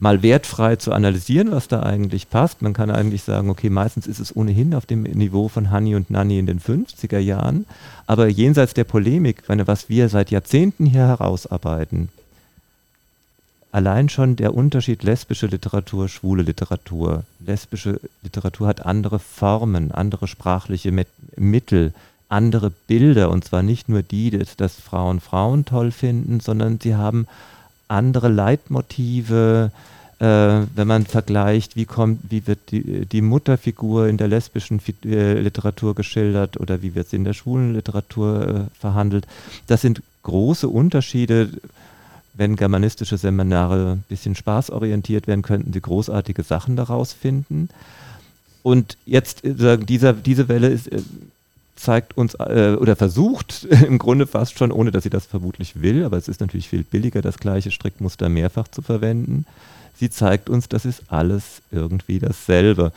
[0.00, 2.62] mal wertfrei zu analysieren, was da eigentlich passt.
[2.62, 6.10] Man kann eigentlich sagen, okay, meistens ist es ohnehin auf dem Niveau von Honey und
[6.10, 7.66] Nanny in den 50er Jahren.
[8.06, 12.10] Aber jenseits der Polemik, meine, was wir seit Jahrzehnten hier herausarbeiten,
[13.72, 17.24] allein schon der Unterschied lesbische Literatur, schwule Literatur.
[17.44, 21.92] Lesbische Literatur hat andere Formen, andere sprachliche Met Mittel,
[22.28, 27.26] andere Bilder und zwar nicht nur die, dass Frauen Frauen toll finden, sondern sie haben
[27.88, 29.70] andere Leitmotive,
[30.18, 35.34] äh, wenn man vergleicht, wie kommt, wie wird die, die Mutterfigur in der lesbischen äh,
[35.34, 39.26] Literatur geschildert oder wie wird sie in der schwulen Literatur äh, verhandelt.
[39.66, 41.50] Das sind große Unterschiede,
[42.34, 47.68] wenn germanistische Seminare ein bisschen spaßorientiert werden, könnten sie großartige Sachen daraus finden.
[48.62, 51.00] Und jetzt äh, dieser, diese Welle ist, äh,
[51.78, 56.04] zeigt uns äh, oder versucht im Grunde fast schon, ohne dass sie das vermutlich will,
[56.04, 59.46] aber es ist natürlich viel billiger, das gleiche Strickmuster mehrfach zu verwenden.
[59.96, 62.92] Sie zeigt uns, das ist alles irgendwie dasselbe.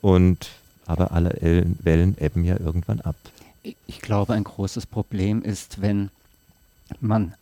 [0.00, 0.50] Und
[0.86, 3.16] aber alle Wellen ebben ja irgendwann ab.
[3.86, 6.10] Ich glaube, ein großes Problem ist, wenn
[7.00, 7.34] man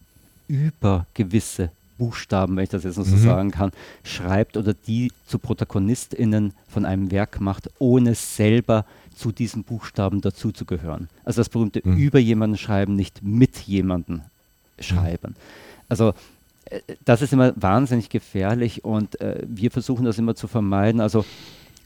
[0.47, 1.71] über gewisse
[2.01, 3.23] Buchstaben, wenn ich das jetzt noch so mhm.
[3.23, 3.73] sagen kann,
[4.05, 11.11] schreibt oder die zu ProtagonistInnen von einem Werk macht, ohne selber zu diesen Buchstaben dazuzugehören.
[11.25, 11.99] Also das berühmte mhm.
[11.99, 14.23] über jemanden schreiben, nicht mit jemanden
[14.79, 15.37] schreiben.
[15.91, 16.15] Also
[16.65, 21.03] äh, das ist immer wahnsinnig gefährlich und äh, wir versuchen das immer zu vermeiden.
[21.03, 21.27] Also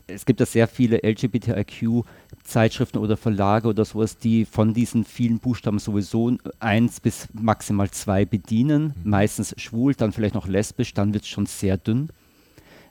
[0.06, 5.78] es gibt ja sehr viele LGBTIQ-Zeitschriften oder Verlage oder sowas, die von diesen vielen Buchstaben
[5.78, 8.94] sowieso eins bis maximal zwei bedienen.
[9.02, 9.10] Mhm.
[9.10, 12.08] Meistens schwul, dann vielleicht noch lesbisch, dann wird es schon sehr dünn.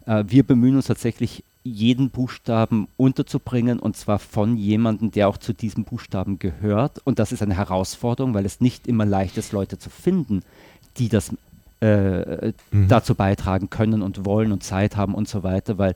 [0.05, 5.53] Äh, wir bemühen uns tatsächlich, jeden Buchstaben unterzubringen und zwar von jemandem, der auch zu
[5.53, 6.99] diesem Buchstaben gehört.
[7.05, 10.41] Und das ist eine Herausforderung, weil es nicht immer leicht ist, Leute zu finden,
[10.97, 11.31] die das
[11.79, 12.89] äh, mhm.
[12.89, 15.95] dazu beitragen können und wollen und Zeit haben und so weiter, weil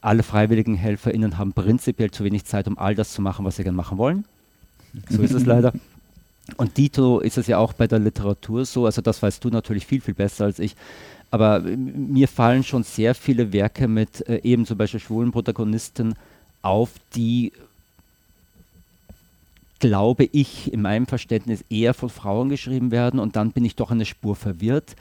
[0.00, 3.62] alle freiwilligen HelferInnen haben prinzipiell zu wenig Zeit, um all das zu machen, was sie
[3.62, 4.24] gerne machen wollen.
[5.08, 5.72] So ist es leider.
[6.56, 9.86] Und Dito ist es ja auch bei der Literatur so, also das weißt du natürlich
[9.86, 10.76] viel, viel besser als ich.
[11.30, 16.14] Aber mir fallen schon sehr viele Werke mit äh, eben zum Beispiel schwulen Protagonisten
[16.62, 17.52] auf, die,
[19.78, 23.90] glaube ich, in meinem Verständnis eher von Frauen geschrieben werden und dann bin ich doch
[23.90, 24.96] eine Spur verwirrt.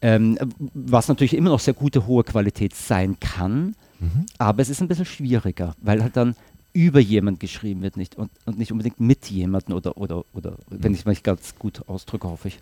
[0.00, 0.38] Ähm,
[0.74, 4.26] was natürlich immer noch sehr gute, hohe Qualität sein kann, Mhm.
[4.38, 6.34] Aber es ist ein bisschen schwieriger, weil halt dann
[6.72, 10.82] über jemand geschrieben wird nicht und, und nicht unbedingt mit jemandem oder, oder, oder mhm.
[10.82, 12.58] wenn ich mich ganz gut ausdrücke, hoffe ich.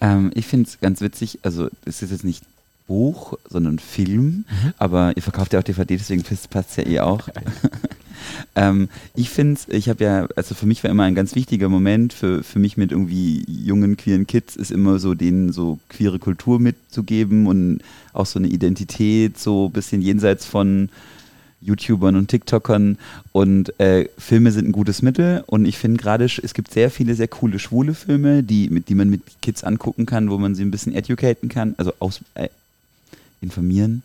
[0.00, 2.44] Ähm, ich finde es ganz witzig, also es ist jetzt nicht
[2.86, 4.74] Buch, sondern Film, mhm.
[4.78, 7.28] aber ihr verkauft ja auch DVD, deswegen passt es ja eh auch.
[8.54, 12.12] ähm, ich finde ich habe ja, also für mich war immer ein ganz wichtiger Moment,
[12.12, 16.60] für, für mich mit irgendwie jungen, queeren Kids, ist immer so denen so queere Kultur
[16.60, 17.80] mitzugeben und
[18.12, 20.88] auch so eine Identität, so ein bisschen jenseits von
[21.60, 22.98] YouTubern und TikTokern
[23.32, 27.14] und äh, Filme sind ein gutes Mittel und ich finde gerade, es gibt sehr viele
[27.14, 30.62] sehr coole schwule Filme, die, mit, die man mit Kids angucken kann, wo man sie
[30.64, 32.48] ein bisschen educaten kann, also aus, äh,
[33.40, 34.02] informieren.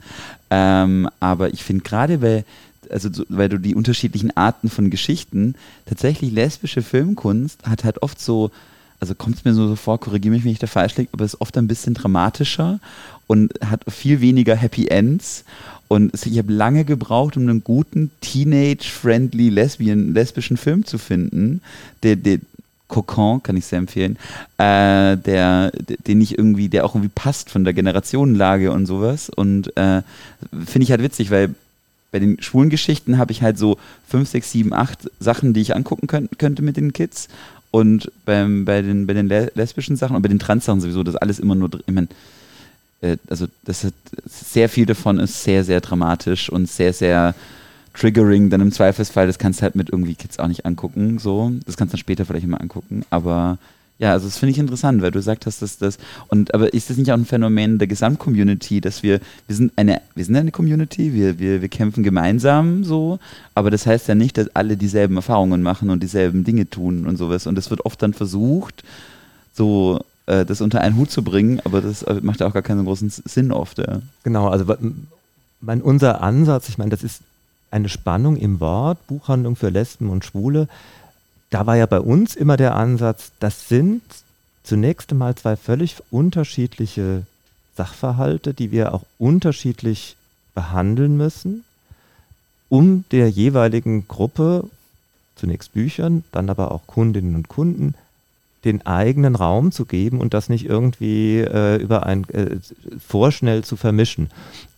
[0.49, 2.45] Ähm, aber ich finde gerade, weil
[2.91, 8.51] also weil du die unterschiedlichen Arten von Geschichten, tatsächlich lesbische Filmkunst hat halt oft so,
[8.99, 11.41] also kommt es mir so vor, korrigiere mich, wenn ich da falsch liege, aber ist
[11.41, 12.79] oft ein bisschen dramatischer
[13.27, 15.43] und hat viel weniger Happy Ends.
[15.87, 21.61] Und ich habe lange gebraucht, um einen guten Teenage-friendly Lesbian, lesbischen Film zu finden,
[22.01, 22.39] der, der,
[22.93, 24.17] Cocon, kann ich sehr empfehlen,
[24.57, 25.71] äh, der,
[26.05, 29.29] den ich irgendwie, der auch irgendwie passt von der Generationenlage und sowas.
[29.29, 30.03] Und äh,
[30.65, 31.55] finde ich halt witzig, weil
[32.13, 35.75] bei den schwulen Geschichten habe ich halt so fünf, sechs, sieben, acht Sachen, die ich
[35.75, 37.27] angucken könnt, könnte mit den Kids.
[37.71, 41.39] Und beim, bei, den, bei den lesbischen Sachen und bei den Trans-Sachen sowieso, das alles
[41.39, 42.07] immer nur, ich mein,
[43.01, 43.95] äh, also das hat,
[44.27, 47.33] sehr viel davon ist sehr, sehr dramatisch und sehr, sehr
[47.95, 51.51] triggering, dann im Zweifelsfall, das kannst du halt mit irgendwie Kids auch nicht angucken, so.
[51.65, 53.57] Das kannst du dann später vielleicht mal angucken, aber
[53.99, 56.89] ja, also das finde ich interessant, weil du gesagt hast, dass das und aber ist
[56.89, 60.51] das nicht auch ein Phänomen der Gesamtcommunity, dass wir wir sind eine wir sind eine
[60.51, 63.19] Community, wir wir wir kämpfen gemeinsam so,
[63.55, 67.17] aber das heißt ja nicht, dass alle dieselben Erfahrungen machen und dieselben Dinge tun und
[67.17, 68.83] sowas und es wird oft dann versucht
[69.53, 72.61] so äh, das unter einen Hut zu bringen, aber das äh, macht ja auch gar
[72.61, 73.77] keinen großen Sinn oft.
[73.77, 74.01] Ja.
[74.23, 74.65] Genau, also
[75.61, 77.21] mein, unser Ansatz, ich meine, das ist
[77.71, 80.67] eine Spannung im Wort, Buchhandlung für Lesben und Schwule
[81.53, 84.01] da war ja bei uns immer der Ansatz, das sind
[84.63, 87.27] zunächst einmal zwei völlig unterschiedliche
[87.77, 90.15] Sachverhalte, die wir auch unterschiedlich
[90.55, 91.63] behandeln müssen,
[92.69, 94.67] um der jeweiligen Gruppe,
[95.35, 97.93] zunächst Büchern, dann aber auch Kundinnen und Kunden,
[98.65, 102.57] den eigenen Raum zu geben und das nicht irgendwie äh, über ein äh,
[103.05, 104.31] vorschnell zu vermischen.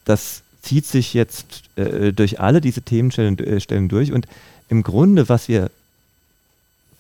[0.03, 4.27] Das zieht sich jetzt äh, durch alle diese Themenstellen äh, durch und
[4.67, 5.69] im Grunde, was wir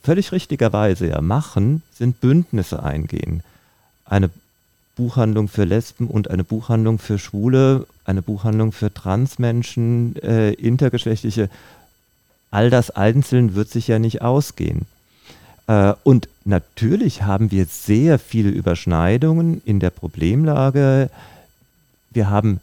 [0.05, 3.43] völlig richtigerweise ja machen, sind Bündnisse eingehen.
[4.05, 4.29] Eine
[4.95, 11.49] Buchhandlung für Lesben und eine Buchhandlung für Schwule, eine Buchhandlung für Transmenschen, äh, intergeschlechtliche.
[12.51, 14.85] All das einzeln wird sich ja nicht ausgehen.
[15.67, 21.09] Äh, und natürlich haben wir sehr viele Überschneidungen in der Problemlage.
[22.11, 22.61] Wir haben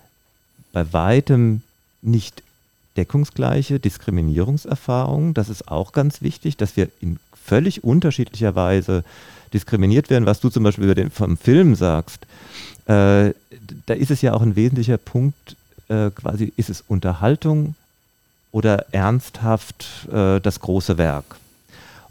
[0.72, 1.62] bei weitem
[2.00, 2.42] nicht
[2.96, 5.34] deckungsgleiche Diskriminierungserfahrungen.
[5.34, 9.04] Das ist auch ganz wichtig, dass wir in völlig unterschiedlicher Weise
[9.52, 12.26] diskriminiert werden, was du zum Beispiel über den, vom Film sagst.
[12.86, 13.32] Äh,
[13.86, 15.56] da ist es ja auch ein wesentlicher Punkt,
[15.88, 17.74] äh, quasi ist es Unterhaltung
[18.50, 21.36] oder ernsthaft äh, das große Werk.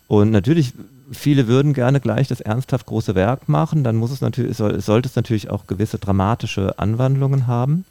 [0.08, 0.74] Und natürlich,
[1.12, 5.10] viele würden gerne gleich das ernsthaft große Werk machen, dann muss es natürlich, soll, sollte
[5.10, 7.86] es natürlich auch gewisse dramatische Anwandlungen haben.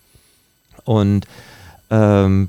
[0.84, 1.26] Und
[1.90, 2.48] ähm,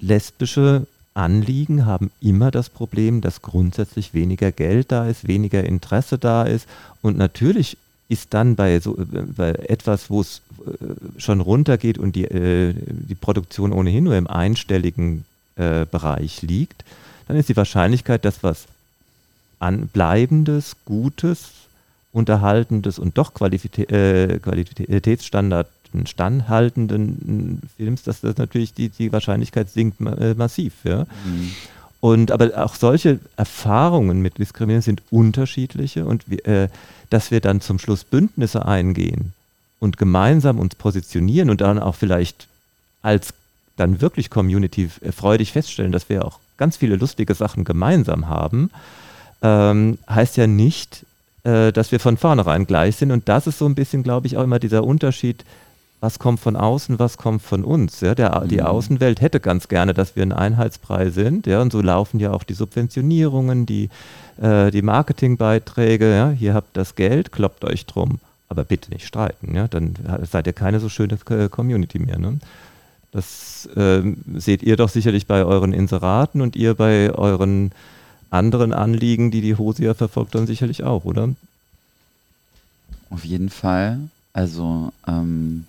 [0.00, 6.44] lesbische Anliegen haben immer das Problem, dass grundsätzlich weniger Geld da ist, weniger Interesse da
[6.44, 6.66] ist.
[7.02, 7.76] Und natürlich
[8.08, 8.96] ist dann bei, so,
[9.36, 14.26] bei etwas, wo es äh, schon runtergeht und die, äh, die Produktion ohnehin nur im
[14.26, 15.24] einstelligen
[15.56, 16.84] äh, Bereich liegt,
[17.28, 18.66] dann ist die Wahrscheinlichkeit, dass was
[19.58, 21.50] an bleibendes, gutes,
[22.12, 29.70] unterhaltendes und doch Qualitä äh, Qualitätsstandard echten, standhaltenden Films, dass das natürlich die, die Wahrscheinlichkeit
[29.70, 30.72] sinkt äh, massiv.
[30.84, 31.06] Ja?
[31.24, 31.52] Mhm.
[32.00, 36.68] Und aber auch solche Erfahrungen mit Diskriminierung sind unterschiedliche und äh,
[37.10, 39.32] dass wir dann zum Schluss Bündnisse eingehen
[39.78, 42.48] und gemeinsam uns positionieren und dann auch vielleicht
[43.02, 43.34] als
[43.76, 48.70] dann wirklich Community äh, freudig feststellen, dass wir auch ganz viele lustige Sachen gemeinsam haben,
[49.42, 51.04] ähm, heißt ja nicht,
[51.44, 53.10] äh, dass wir von vornherein gleich sind.
[53.10, 55.44] Und das ist so ein bisschen, glaube ich, auch immer dieser Unterschied
[56.02, 58.00] was kommt von außen, was kommt von uns.
[58.00, 58.16] Ja?
[58.16, 58.66] Der, die mhm.
[58.66, 61.46] Außenwelt hätte ganz gerne, dass wir ein Einheitsbrei sind.
[61.46, 61.62] Ja?
[61.62, 63.88] Und so laufen ja auch die Subventionierungen, die,
[64.40, 66.12] äh, die Marketingbeiträge.
[66.12, 66.30] Ja?
[66.30, 68.18] Hier habt das Geld, kloppt euch drum.
[68.48, 69.54] Aber bitte nicht streiten.
[69.54, 69.68] Ja?
[69.68, 69.94] Dann
[70.28, 72.18] seid ihr keine so schöne Community mehr.
[72.18, 72.40] Ne?
[73.12, 74.02] Das äh,
[74.34, 77.70] seht ihr doch sicherlich bei euren Inseraten und ihr bei euren
[78.30, 81.28] anderen Anliegen, die die Hosia verfolgt, dann sicherlich auch, oder?
[83.10, 84.00] Auf jeden Fall.
[84.32, 85.66] Also ähm,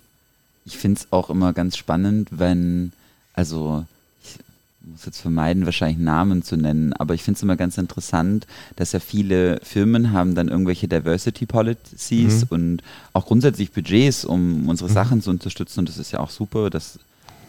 [0.64, 2.92] ich finde es auch immer ganz spannend, wenn,
[3.34, 3.84] also
[4.22, 4.38] ich
[4.80, 8.46] muss jetzt vermeiden, wahrscheinlich Namen zu nennen, aber ich finde es immer ganz interessant,
[8.76, 12.48] dass ja viele Firmen haben dann irgendwelche Diversity Policies mhm.
[12.50, 14.94] und auch grundsätzlich Budgets, um unsere mhm.
[14.94, 16.98] Sachen zu unterstützen und das ist ja auch super, das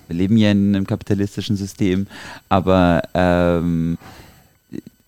[0.07, 2.07] wir leben ja in einem kapitalistischen System,
[2.47, 3.97] aber ähm,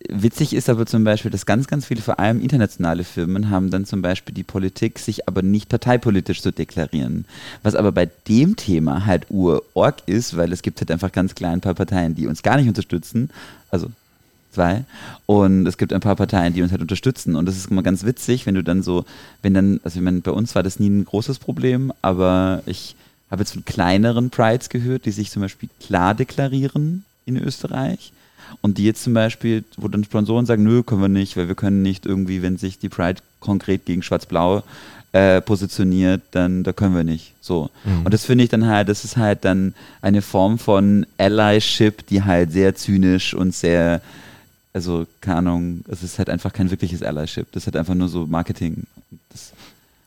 [0.09, 3.85] Witzig ist aber zum Beispiel, dass ganz, ganz viele, vor allem internationale Firmen, haben dann
[3.85, 7.25] zum Beispiel die Politik, sich aber nicht parteipolitisch zu deklarieren.
[7.61, 11.51] Was aber bei dem Thema halt urorg ist, weil es gibt halt einfach ganz klar
[11.51, 13.29] ein paar Parteien, die uns gar nicht unterstützen.
[13.69, 13.91] Also
[14.53, 14.85] zwei.
[15.25, 17.35] Und es gibt ein paar Parteien, die uns halt unterstützen.
[17.35, 19.03] Und das ist immer ganz witzig, wenn du dann so,
[19.41, 22.95] wenn dann, also ich meine, bei uns war das nie ein großes Problem, aber ich
[23.29, 28.13] habe jetzt von kleineren Prides gehört, die sich zum Beispiel klar deklarieren in Österreich
[28.61, 31.55] und die jetzt zum Beispiel, wo dann Sponsoren sagen, nö, können wir nicht, weil wir
[31.55, 34.63] können nicht irgendwie, wenn sich die Pride konkret gegen Schwarz-Blau
[35.13, 37.33] äh, positioniert, dann da können wir nicht.
[37.41, 37.69] So.
[37.83, 38.05] Mhm.
[38.05, 42.23] Und das finde ich dann halt, das ist halt dann eine Form von Allyship, die
[42.23, 44.01] halt sehr zynisch und sehr,
[44.73, 47.47] also keine Ahnung, es ist halt einfach kein wirkliches Allyship.
[47.51, 48.83] Das ist halt einfach nur so Marketing.
[49.29, 49.53] Das,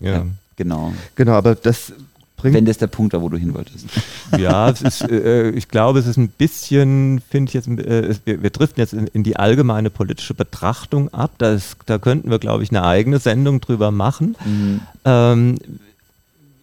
[0.00, 0.10] ja.
[0.10, 0.26] ja.
[0.56, 0.92] Genau.
[1.14, 1.94] Genau, aber das
[2.40, 3.86] bringt Wenn das der Punkt war, wo du hin wolltest.
[4.38, 8.50] Ja, ist, äh, ich glaube, es ist ein bisschen, finde ich jetzt, äh, wir, wir
[8.50, 11.32] driften jetzt in, in, die allgemeine politische Betrachtung ab.
[11.38, 14.36] Da, ist, da könnten wir, glaube ich, eine eigene Sendung drüber machen.
[14.44, 14.80] Mhm.
[15.04, 15.58] Ähm,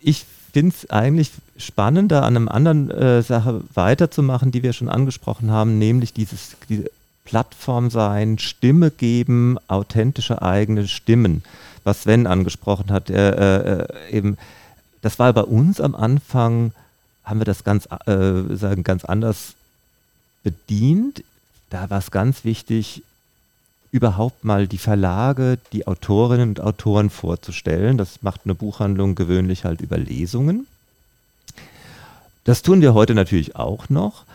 [0.02, 5.52] ich finde es eigentlich spannender, an einer anderen äh, Sache weiterzumachen, die wir schon angesprochen
[5.52, 6.90] haben, nämlich dieses diese
[7.28, 11.44] Plattform sein, Stimme geben, authentische eigene Stimmen,
[11.84, 13.10] was Sven angesprochen hat.
[13.10, 14.38] Äh, äh, eben,
[15.08, 16.74] das war bei uns am Anfang,
[17.24, 19.54] haben wir das ganz, äh, sagen, ganz anders
[20.43, 21.24] bedient.
[21.70, 23.04] Da war es ganz wichtig,
[23.91, 27.98] überhaupt mal die Verlage, die Autorinnen und Autoren vorzustellen.
[27.98, 30.67] Das macht eine Buchhandlung gewöhnlich halt über Lesungen.
[32.43, 34.26] Das tun wir heute natürlich auch noch.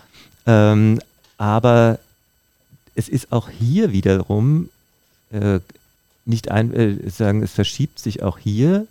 [0.46, 1.02] Ähm,
[1.36, 1.98] aber
[2.94, 4.70] es ist auch hier wiederum
[5.32, 5.60] äh,
[6.24, 8.86] nicht ein, äh, sagen, es verschiebt sich auch hier.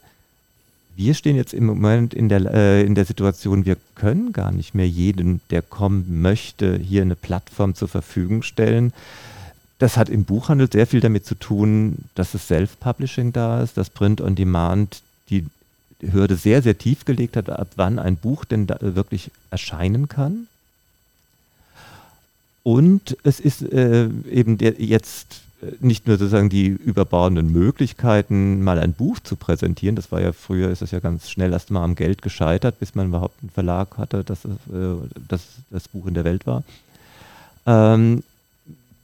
[0.95, 4.75] Wir stehen jetzt im Moment in der, äh, in der Situation, wir können gar nicht
[4.75, 8.93] mehr jedem, der kommen möchte, hier eine Plattform zur Verfügung stellen.
[9.79, 13.89] Das hat im Buchhandel sehr viel damit zu tun, dass es Self-Publishing da ist, dass
[13.89, 15.45] Print on Demand die
[16.01, 20.47] Hürde sehr, sehr tief gelegt hat, ab wann ein Buch denn wirklich erscheinen kann.
[22.63, 28.79] Und es ist äh, eben der, jetzt äh, nicht nur sozusagen die überbordenden Möglichkeiten, mal
[28.79, 29.95] ein Buch zu präsentieren.
[29.95, 32.95] Das war ja früher, ist das ja ganz schnell erst mal am Geld gescheitert, bis
[32.95, 34.49] man überhaupt einen Verlag hatte, dass, äh,
[35.27, 36.63] dass das Buch in der Welt war.
[37.65, 38.23] Ähm,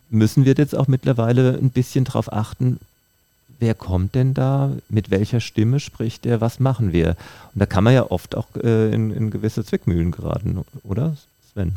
[0.10, 2.80] müssen wir jetzt auch mittlerweile ein bisschen darauf achten,
[3.60, 7.10] wer kommt denn da, mit welcher Stimme spricht der, was machen wir?
[7.54, 11.16] Und da kann man ja oft auch äh, in, in gewisse Zwickmühlen geraten, oder
[11.54, 11.76] Sven?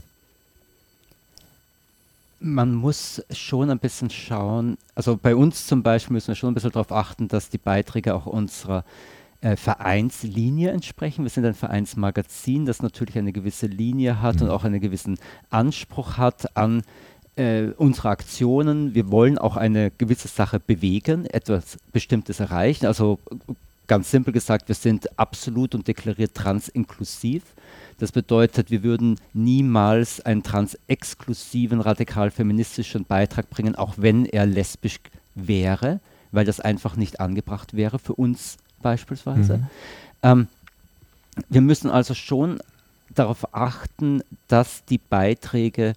[2.43, 6.55] Man muss schon ein bisschen schauen, also bei uns zum Beispiel müssen wir schon ein
[6.55, 8.85] bisschen darauf achten, dass die Beiträge auch unserer
[9.43, 11.25] äh, Vereinslinie entsprechen.
[11.25, 14.43] Wir sind ein Vereinsmagazin, das natürlich eine gewisse Linie hat mhm.
[14.43, 15.19] und auch einen gewissen
[15.51, 16.83] Anspruch hat an
[17.37, 18.95] äh, unsere Aktionen.
[18.95, 22.87] Wir wollen auch eine gewisse Sache bewegen, etwas Bestimmtes erreichen.
[22.87, 23.19] Also
[23.87, 27.43] ganz simpel gesagt, wir sind absolut und deklariert transinklusiv.
[28.01, 35.01] Das bedeutet, wir würden niemals einen transexklusiven, radikal-feministischen Beitrag bringen, auch wenn er lesbisch
[35.35, 36.01] wäre,
[36.33, 39.59] weil das einfach nicht angebracht wäre für uns beispielsweise.
[39.59, 39.67] Mhm.
[40.23, 40.49] Ähm,
[41.51, 42.61] wir müssen also schon
[43.15, 45.93] darauf achten, dass die Beiträge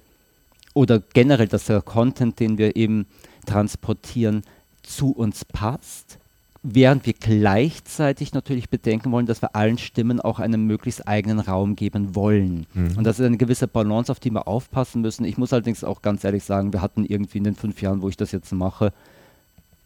[0.74, 3.08] oder generell, dass der Content, den wir eben
[3.46, 4.44] transportieren,
[4.82, 6.20] zu uns passt
[6.63, 11.76] während wir gleichzeitig natürlich bedenken wollen, dass wir allen Stimmen auch einen möglichst eigenen Raum
[11.76, 12.65] geben wollen.
[12.73, 12.97] Mhm.
[12.97, 15.26] Und das ist eine gewisse Balance, auf die wir aufpassen müssen.
[15.26, 18.08] Ich muss allerdings auch ganz ehrlich sagen, wir hatten irgendwie in den fünf Jahren, wo
[18.08, 18.93] ich das jetzt mache,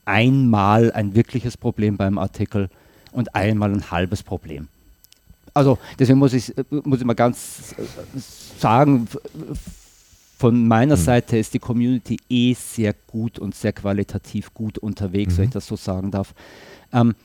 [0.05, 2.69] einmal ein wirkliches Problem beim Artikel
[3.11, 4.67] und einmal ein halbes Problem.
[5.55, 7.83] Also deswegen muss ich, muss ich mal ganz äh,
[8.59, 9.07] sagen,
[10.37, 11.01] von meiner mhm.
[11.01, 15.37] Seite ist die Community eh sehr gut und sehr qualitativ gut unterwegs, mhm.
[15.37, 16.33] wenn ich das so sagen darf.
[16.93, 17.15] Ähm,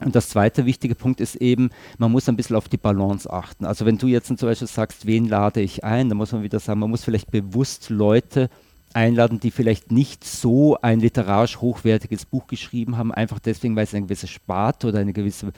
[0.00, 3.64] und das zweite wichtige Punkt ist eben, man muss ein bisschen auf die Balance achten.
[3.64, 6.60] Also wenn du jetzt zum Beispiel sagst, wen lade ich ein, dann muss man wieder
[6.60, 8.50] sagen, man muss vielleicht bewusst Leute
[8.92, 13.96] einladen, die vielleicht nicht so ein literarisch hochwertiges Buch geschrieben haben, einfach deswegen, weil sie
[13.96, 15.52] eine gewisse Sparte oder eine gewisse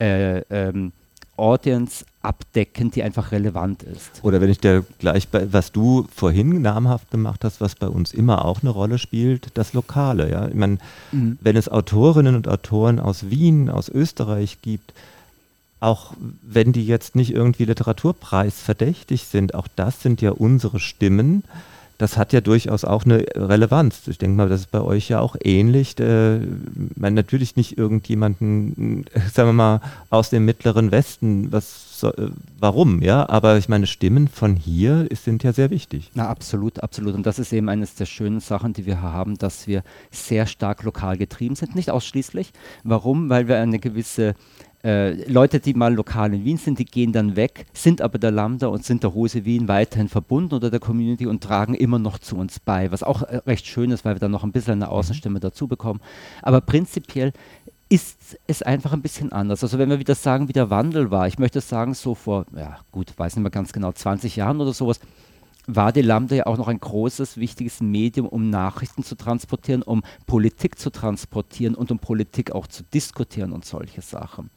[0.00, 0.92] äh, ähm,
[1.38, 4.22] Audience abdecken, die einfach relevant ist.
[4.22, 8.12] Oder wenn ich dir gleich bei, was du vorhin namhaft gemacht hast, was bei uns
[8.12, 10.30] immer auch eine Rolle spielt, das Lokale.
[10.30, 10.48] Ja?
[10.48, 10.78] Ich meine,
[11.12, 11.38] mhm.
[11.40, 14.92] wenn es Autorinnen und Autoren aus Wien, aus Österreich gibt,
[15.80, 21.44] auch wenn die jetzt nicht irgendwie Literaturpreisverdächtig sind, auch das sind ja unsere Stimmen
[21.98, 24.06] das hat ja durchaus auch eine Relevanz.
[24.06, 25.98] Ich denke mal, das ist bei euch ja auch ähnlich.
[25.98, 26.38] Äh,
[26.94, 33.28] man natürlich nicht irgendjemanden, sagen wir mal, aus dem mittleren Westen, was, äh, warum, ja,
[33.28, 36.12] aber ich meine, Stimmen von hier sind ja sehr wichtig.
[36.14, 37.16] Na, absolut, absolut.
[37.16, 39.82] Und das ist eben eines der schönen Sachen, die wir haben, dass wir
[40.12, 42.52] sehr stark lokal getrieben sind, nicht ausschließlich.
[42.84, 43.28] Warum?
[43.28, 44.36] Weil wir eine gewisse
[44.84, 48.30] äh, Leute, die mal lokal in Wien sind, die gehen dann weg, sind aber der
[48.30, 52.18] Lambda und sind der Hose Wien weiterhin verbunden oder der Community und tragen immer noch
[52.18, 54.74] zu uns bei, was auch äh, recht schön ist, weil wir dann noch ein bisschen
[54.74, 56.00] eine Außenstimme dazu bekommen.
[56.42, 57.32] Aber prinzipiell
[57.88, 59.62] ist es einfach ein bisschen anders.
[59.62, 62.78] Also wenn wir wieder sagen, wie der Wandel war, ich möchte sagen, so vor, ja
[62.92, 65.00] gut, weiß nicht mehr ganz genau, 20 Jahren oder sowas,
[65.68, 70.02] war die Lambda ja auch noch ein großes, wichtiges Medium, um Nachrichten zu transportieren, um
[70.26, 74.48] Politik zu transportieren und um Politik auch zu diskutieren und solche Sachen.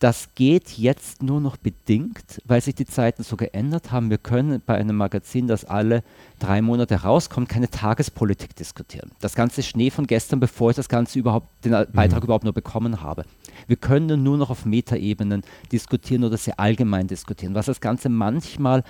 [0.00, 4.08] Das geht jetzt nur noch bedingt, weil sich die Zeiten so geändert haben.
[4.08, 6.02] Wir können bei einem Magazin, das alle
[6.38, 9.10] drei Monate rauskommt, keine Tagespolitik diskutieren.
[9.20, 12.24] Das ganze Schnee von gestern, bevor ich das Ganze überhaupt, den Beitrag mhm.
[12.24, 13.26] überhaupt nur bekommen habe.
[13.66, 18.84] Wir können nur noch auf Metaebenen diskutieren oder sehr allgemein diskutieren, was das Ganze manchmal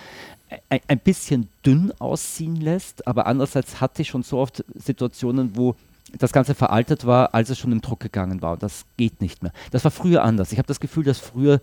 [0.69, 5.75] ein, ein bisschen dünn aussehen lässt, aber andererseits hatte ich schon so oft Situationen, wo
[6.19, 8.53] das Ganze veraltet war, als es schon im Druck gegangen war.
[8.53, 9.53] Und das geht nicht mehr.
[9.71, 10.53] Das war früher anders.
[10.53, 11.61] Ich habe das Gefühl, dass früher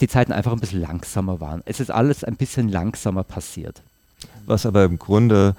[0.00, 1.62] die Zeiten einfach ein bisschen langsamer waren.
[1.66, 3.82] Es ist alles ein bisschen langsamer passiert.
[4.46, 5.54] Was aber im Grunde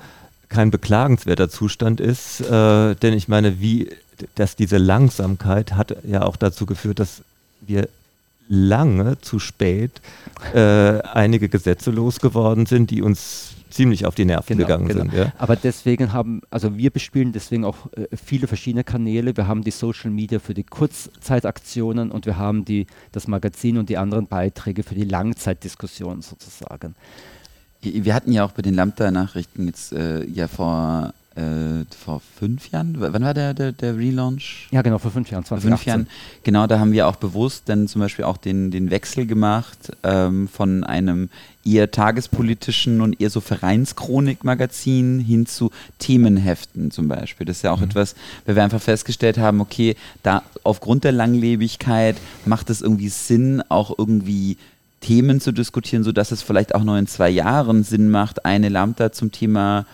[0.50, 3.89] kein beklagenswerter Zustand ist, äh, denn ich meine, wie,
[4.36, 7.24] dass diese Langsamkeit hat ja auch dazu geführt, dass
[7.62, 7.89] wir
[8.48, 9.91] lange zu spät
[10.54, 15.01] äh, einige Gesetze losgeworden sind, die uns ziemlich auf die Nerven genau, gegangen genau.
[15.01, 15.13] sind.
[15.13, 15.34] Ja?
[15.38, 19.36] Aber deswegen haben, also wir bespielen deswegen auch äh, viele verschiedene Kanäle.
[19.36, 23.89] Wir haben die Social Media für die Kurzzeitaktionen und wir haben die, das Magazin und
[23.89, 26.95] die anderen Beiträge für die Langzeitdiskussion sozusagen.
[27.82, 32.96] Wir hatten ja auch bei den Lambda-Nachrichten jetzt äh, ja vor äh, vor fünf Jahren,
[32.98, 34.68] wann war der, der, der Relaunch?
[34.72, 35.70] Ja, genau, vor fünf Jahren, 2018.
[35.70, 36.08] Vor fünf Jahren,
[36.44, 40.48] genau, da haben wir auch bewusst dann zum Beispiel auch den, den Wechsel gemacht ähm,
[40.48, 41.30] von einem
[41.66, 47.46] eher tagespolitischen und eher so Vereinschronik-Magazin hin zu Themenheften zum Beispiel.
[47.46, 47.86] Das ist ja auch mhm.
[47.86, 48.16] etwas,
[48.46, 52.16] weil wir einfach festgestellt haben, okay, da aufgrund der Langlebigkeit
[52.46, 54.58] macht es irgendwie Sinn, auch irgendwie
[55.02, 59.12] Themen zu diskutieren, sodass es vielleicht auch noch in zwei Jahren Sinn macht, eine Lambda
[59.12, 59.86] zum Thema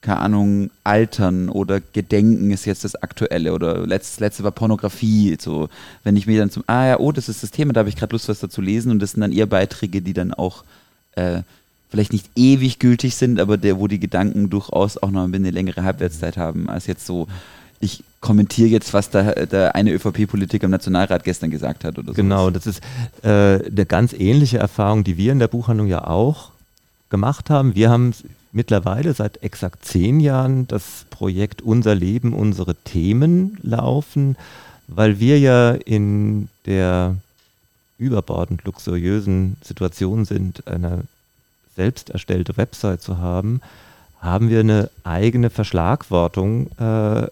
[0.00, 5.36] keine Ahnung, Altern oder Gedenken ist jetzt das Aktuelle oder letztes, letzte war Pornografie.
[5.40, 5.68] So,
[6.04, 7.96] wenn ich mir dann zum, ah ja, oh, das ist das Thema, da habe ich
[7.96, 10.62] gerade Lust, was dazu lesen und das sind dann eher Beiträge, die dann auch
[11.16, 11.42] äh,
[11.90, 15.82] vielleicht nicht ewig gültig sind, aber der, wo die Gedanken durchaus auch noch eine längere
[15.82, 17.26] Halbwertszeit haben, als jetzt so,
[17.80, 22.14] ich kommentiere jetzt, was der, der eine ÖVP-Politiker im Nationalrat gestern gesagt hat oder so.
[22.14, 22.82] Genau, das ist
[23.22, 23.28] äh,
[23.64, 26.50] eine ganz ähnliche Erfahrung, die wir in der Buchhandlung ja auch
[27.10, 27.74] gemacht haben.
[27.74, 28.12] Wir haben
[28.52, 34.36] mittlerweile seit exakt zehn Jahren das Projekt Unser Leben, unsere Themen laufen,
[34.86, 37.16] weil wir ja in der
[37.98, 41.02] überbordend luxuriösen Situation sind, eine
[41.76, 43.60] selbst erstellte Website zu haben,
[44.20, 47.28] haben wir eine eigene Verschlagwortung äh, äh,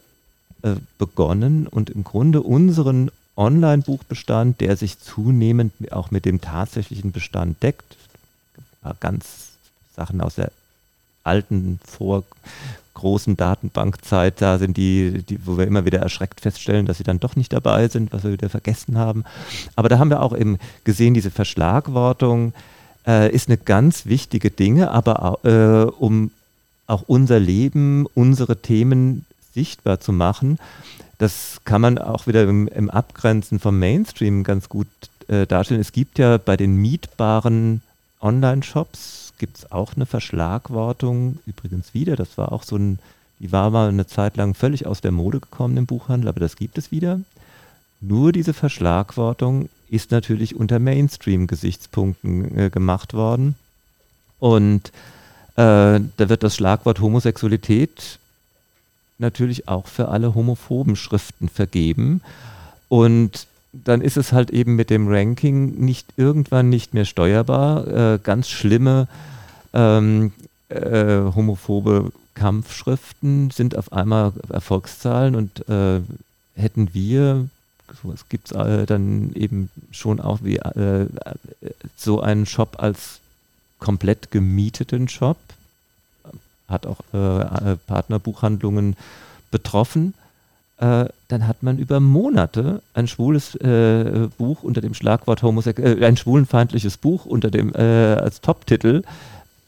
[0.99, 7.97] begonnen und im Grunde unseren Online-Buchbestand, der sich zunehmend auch mit dem tatsächlichen Bestand deckt,
[9.01, 9.51] ganz
[9.95, 10.53] Sachen aus der
[11.27, 12.25] alten, vor
[12.95, 17.21] großen Datenbankzeit, da sind die, die, wo wir immer wieder erschreckt feststellen, dass sie dann
[17.21, 19.25] doch nicht dabei sind, was wir wieder vergessen haben.
[19.77, 22.55] Aber da haben wir auch eben gesehen, diese Verschlagwortung
[23.07, 26.31] äh, ist eine ganz wichtige Dinge, aber äh, um
[26.87, 30.59] auch unser Leben, unsere Themen sichtbar zu machen.
[31.19, 34.89] Das kann man auch wieder im, im Abgrenzen vom Mainstream ganz gut
[35.29, 35.81] äh, darstellen.
[35.81, 37.83] Es gibt ja bei den mietbaren
[38.21, 42.99] Online-Shops gibt es auch eine Verschlagwortung, übrigens wieder, das war auch so ein,
[43.39, 46.57] die war mal eine Zeit lang völlig aus der Mode gekommen im Buchhandel, aber das
[46.57, 47.21] gibt es wieder.
[48.01, 53.57] Nur diese Verschlagwortung ist natürlich unter Mainstream-Gesichtspunkten äh, gemacht worden.
[54.39, 54.89] Und
[55.57, 58.19] äh, da wird das Schlagwort Homosexualität
[59.19, 62.21] natürlich auch für alle homophoben Schriften vergeben.
[62.89, 63.47] Und
[63.85, 67.87] dann ist es halt eben mit dem Ranking nicht irgendwann nicht mehr steuerbar.
[68.15, 69.09] Äh, ganz schlimme
[69.73, 70.33] ähm,
[70.69, 76.01] äh, homophobe Kampfschriften sind auf einmal Erfolgszahlen und äh,
[76.55, 77.49] hätten wir,
[78.15, 81.07] es gibt äh, dann eben schon auch wie äh,
[81.97, 83.21] so einen Shop als
[83.79, 85.39] komplett gemieteten Shop,
[86.69, 88.97] hat auch äh, Partnerbuchhandlungen
[89.51, 90.15] betroffen
[90.79, 96.05] äh, dann hat man über Monate ein schwules äh, Buch unter dem Schlagwort Homosex äh,
[96.05, 99.03] ein schwulenfeindliches Buch unter dem äh, als Top-Titel,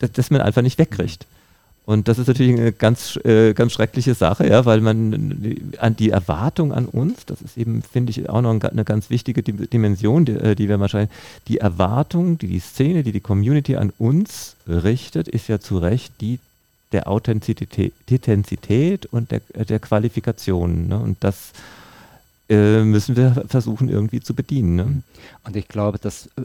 [0.01, 1.27] das, das, man einfach nicht wegkriegt.
[1.87, 6.11] Und das ist natürlich eine ganz, äh, ganz schreckliche Sache, ja, weil man an die
[6.11, 10.55] Erwartung an uns, das ist eben, finde ich, auch noch eine ganz wichtige Dimension, die,
[10.55, 11.11] die wir wahrscheinlich,
[11.49, 16.13] die Erwartung, die die Szene, die die Community an uns richtet, ist ja zu Recht
[16.21, 16.39] die
[16.93, 20.89] der Authentizität und der, der Qualifikation.
[20.89, 20.99] Ne?
[20.99, 21.53] Und das
[22.49, 24.77] äh, müssen wir versuchen irgendwie zu bedienen.
[24.77, 24.85] Ne?
[24.85, 25.03] Mhm.
[25.45, 26.43] Und ich glaube, das äh,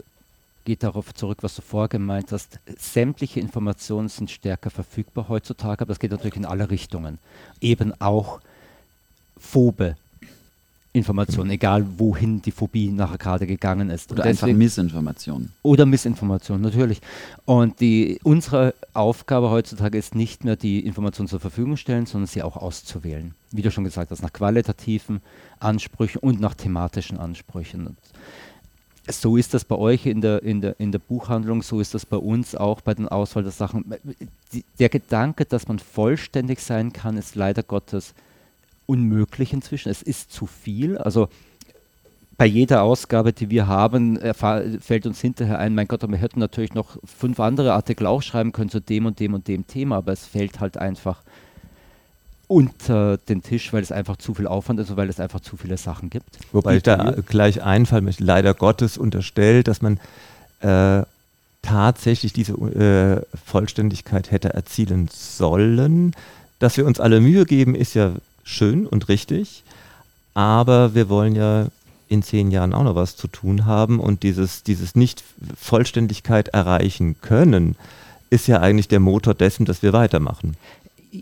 [0.64, 2.58] geht darauf zurück, was du vorher gemeint hast.
[2.78, 7.18] Sämtliche Informationen sind stärker verfügbar heutzutage, aber das geht natürlich in alle Richtungen.
[7.60, 8.40] Eben auch
[9.38, 9.96] Phobe,
[10.94, 14.12] Informationen, egal wohin die Phobie nachher gerade gegangen ist.
[14.12, 15.50] Oder deswegen, einfach Missinformation.
[15.62, 17.00] Oder Missinformation, natürlich.
[17.44, 22.44] Und die, unsere Aufgabe heutzutage ist nicht mehr die Information zur Verfügung stellen, sondern sie
[22.44, 23.34] auch auszuwählen.
[23.50, 25.20] Wie du schon gesagt hast, nach qualitativen
[25.58, 27.88] Ansprüchen und nach thematischen Ansprüchen.
[27.88, 27.96] Und
[29.10, 32.06] so ist das bei euch in der, in, der, in der Buchhandlung, so ist das
[32.06, 33.96] bei uns auch bei den Auswahl der Sachen.
[34.52, 38.14] Die, der Gedanke, dass man vollständig sein kann, ist leider Gottes
[38.86, 39.88] unmöglich inzwischen.
[39.90, 40.98] Es ist zu viel.
[40.98, 41.28] Also
[42.36, 44.18] bei jeder Ausgabe, die wir haben,
[44.80, 48.52] fällt uns hinterher ein, mein Gott, wir hätten natürlich noch fünf andere Artikel auch schreiben
[48.52, 51.22] können zu dem und dem und dem Thema, aber es fällt halt einfach
[52.46, 55.56] unter den Tisch, weil es einfach zu viel Aufwand ist und weil es einfach zu
[55.56, 56.38] viele Sachen gibt.
[56.52, 59.98] Wobei ich da gleich einfallen möchte, leider Gottes unterstellt, dass man
[60.60, 61.04] äh,
[61.62, 66.14] tatsächlich diese äh, Vollständigkeit hätte erzielen sollen.
[66.58, 68.12] Dass wir uns alle Mühe geben, ist ja
[68.44, 69.64] schön und richtig,
[70.34, 71.66] aber wir wollen ja
[72.08, 77.76] in zehn Jahren auch noch was zu tun haben und dieses, dieses Nicht-Vollständigkeit erreichen können,
[78.30, 80.56] ist ja eigentlich der Motor dessen, dass wir weitermachen.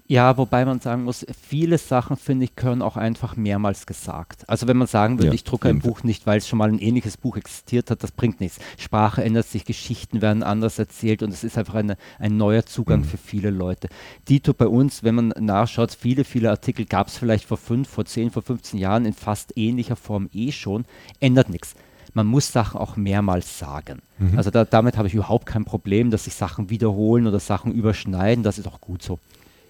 [0.07, 4.49] Ja, wobei man sagen muss, viele Sachen, finde ich, können auch einfach mehrmals gesagt.
[4.49, 6.68] Also wenn man sagen würde, ja, ich drucke ein Buch nicht, weil es schon mal
[6.68, 8.59] ein ähnliches Buch existiert hat, das bringt nichts.
[8.78, 13.01] Sprache ändert sich, Geschichten werden anders erzählt und es ist einfach eine, ein neuer Zugang
[13.01, 13.05] mhm.
[13.05, 13.88] für viele Leute.
[14.28, 18.05] Dito bei uns, wenn man nachschaut, viele, viele Artikel gab es vielleicht vor fünf, vor
[18.05, 20.84] zehn, vor 15 Jahren in fast ähnlicher Form eh schon,
[21.20, 21.74] ändert nichts
[22.14, 24.03] man muss Sachen auch mehrmals sagen.
[24.18, 24.36] Mhm.
[24.36, 28.45] Also da, damit habe ich überhaupt kein Problem, dass sich Sachen wiederholen oder Sachen überschneiden.
[28.45, 29.18] Das ist auch gut so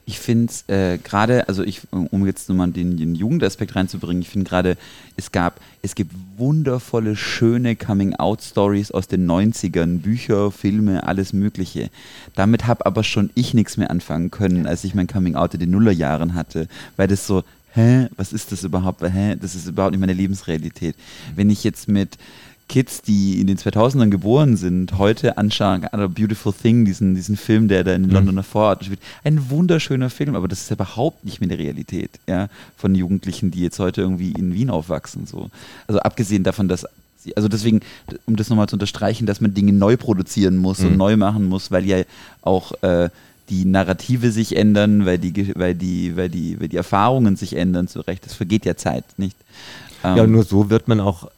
[0.05, 4.29] ich finde es äh, gerade, also ich, um jetzt nochmal den, den Jugendaspekt reinzubringen, ich
[4.29, 4.77] finde gerade,
[5.17, 11.89] es gab, es gibt wundervolle, schöne Coming-out-Stories aus den 90ern, Bücher, Filme, alles Mögliche.
[12.35, 15.71] Damit habe aber schon ich nichts mehr anfangen können, als ich mein Coming-out in den
[15.71, 17.45] Nullerjahren hatte, weil das so,
[17.75, 20.97] hä, was ist das überhaupt, hä, das ist überhaupt nicht meine Lebensrealität.
[21.37, 22.19] Wenn ich jetzt mit
[22.73, 27.69] Kids, die in den 2000ern geboren sind, heute anschauen, A Beautiful Thing, diesen, diesen Film,
[27.69, 28.13] der da in mhm.
[28.13, 29.01] Londoner Vorort spielt.
[29.25, 32.49] Ein wunderschöner Film, aber das ist überhaupt nicht mehr die Realität ja,
[32.79, 35.27] von Jugendlichen, die jetzt heute irgendwie in Wien aufwachsen.
[35.27, 35.51] So.
[35.87, 36.87] Also abgesehen davon, dass
[37.19, 37.81] sie, also deswegen,
[38.25, 40.87] um das nochmal zu unterstreichen, dass man Dinge neu produzieren muss mhm.
[40.87, 42.05] und neu machen muss, weil ja
[42.41, 43.11] auch äh,
[43.51, 47.87] die Narrative sich ändern, weil die, weil die, weil die, weil die Erfahrungen sich ändern,
[47.87, 48.25] zu Recht.
[48.25, 49.37] Das vergeht ja Zeit, nicht?
[50.03, 51.29] Ja, ähm, nur so wird man auch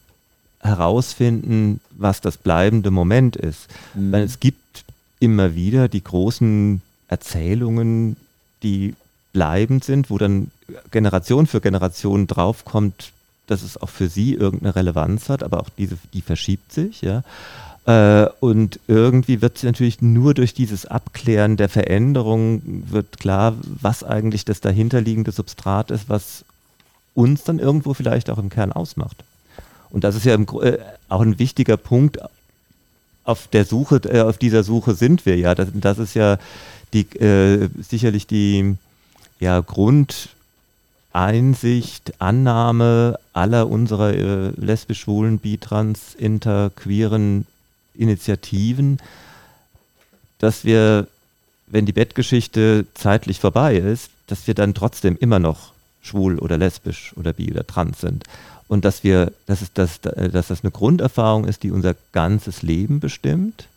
[0.64, 3.68] herausfinden, was das bleibende Moment ist.
[3.94, 4.12] Mhm.
[4.12, 4.84] Weil es gibt
[5.20, 8.16] immer wieder die großen Erzählungen,
[8.62, 8.94] die
[9.32, 10.50] bleibend sind, wo dann
[10.90, 13.12] Generation für Generation draufkommt,
[13.46, 17.22] dass es auch für sie irgendeine Relevanz hat, aber auch diese, die verschiebt sich, ja.
[17.86, 24.46] Äh, und irgendwie wird natürlich nur durch dieses Abklären der Veränderung wird klar, was eigentlich
[24.46, 26.46] das dahinterliegende Substrat ist, was
[27.14, 29.22] uns dann irgendwo vielleicht auch im Kern ausmacht.
[29.94, 30.78] Und das ist ja im, äh,
[31.08, 32.18] auch ein wichtiger Punkt.
[33.22, 35.54] Auf der Suche, äh, auf dieser Suche sind wir ja.
[35.54, 36.38] Das, das ist ja
[36.92, 38.74] die, äh, sicherlich die
[39.38, 47.46] ja, Grundeinsicht, Annahme aller unserer äh, lesbisch, schwulen, bi, trans, inter, queeren
[47.94, 48.98] Initiativen,
[50.38, 51.06] dass wir,
[51.68, 55.70] wenn die Bettgeschichte zeitlich vorbei ist, dass wir dann trotzdem immer noch
[56.02, 58.24] schwul oder lesbisch oder bi oder trans sind
[58.68, 63.00] und dass wir, dass, es, dass, dass das eine Grunderfahrung ist, die unser ganzes Leben
[63.00, 63.68] bestimmt,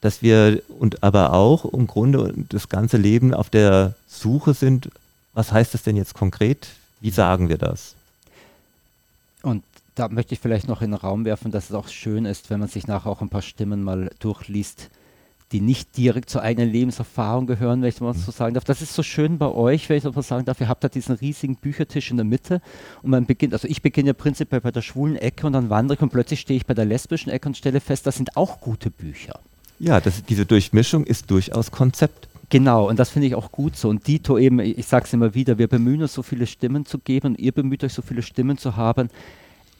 [0.00, 4.90] dass wir und aber auch im Grunde das ganze Leben auf der Suche sind,
[5.34, 6.68] was heißt das denn jetzt konkret?
[7.00, 7.94] Wie sagen wir das?
[9.42, 9.62] Und
[9.94, 12.60] da möchte ich vielleicht noch in den Raum werfen, dass es auch schön ist, wenn
[12.60, 14.90] man sich nachher auch ein paar Stimmen mal durchliest,
[15.52, 18.64] die nicht direkt zur eigenen Lebenserfahrung gehören, wenn ich mal so sagen darf.
[18.64, 20.60] Das ist so schön bei euch, wenn ich das mal sagen darf.
[20.60, 22.60] Ihr habt da diesen riesigen Büchertisch in der Mitte
[23.02, 25.96] und man beginnt, also ich beginne ja prinzipiell bei der schwulen Ecke und dann wandere
[25.96, 28.60] ich und plötzlich stehe ich bei der lesbischen Ecke und stelle fest, das sind auch
[28.60, 29.40] gute Bücher.
[29.80, 32.28] Ja, das, diese Durchmischung ist durchaus Konzept.
[32.50, 33.88] Genau, und das finde ich auch gut so.
[33.88, 36.98] Und Dito eben, ich sage es immer wieder, wir bemühen uns, so viele Stimmen zu
[36.98, 39.08] geben und ihr bemüht euch, so viele Stimmen zu haben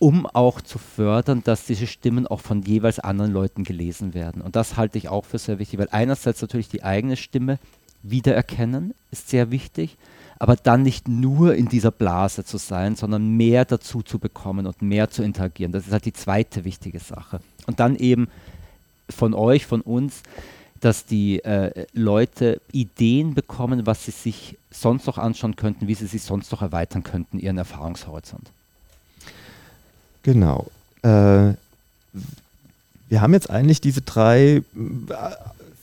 [0.00, 4.40] um auch zu fördern, dass diese Stimmen auch von jeweils anderen Leuten gelesen werden.
[4.40, 7.58] Und das halte ich auch für sehr wichtig, weil einerseits natürlich die eigene Stimme
[8.02, 9.98] wiedererkennen ist sehr wichtig,
[10.38, 14.80] aber dann nicht nur in dieser Blase zu sein, sondern mehr dazu zu bekommen und
[14.80, 15.70] mehr zu interagieren.
[15.70, 17.40] Das ist halt die zweite wichtige Sache.
[17.66, 18.28] Und dann eben
[19.10, 20.22] von euch, von uns,
[20.80, 26.06] dass die äh, Leute Ideen bekommen, was sie sich sonst noch anschauen könnten, wie sie
[26.06, 28.50] sich sonst noch erweitern könnten, ihren Erfahrungshorizont.
[30.32, 30.70] Genau.
[31.02, 31.54] Äh,
[33.08, 34.62] wir haben jetzt eigentlich diese drei äh,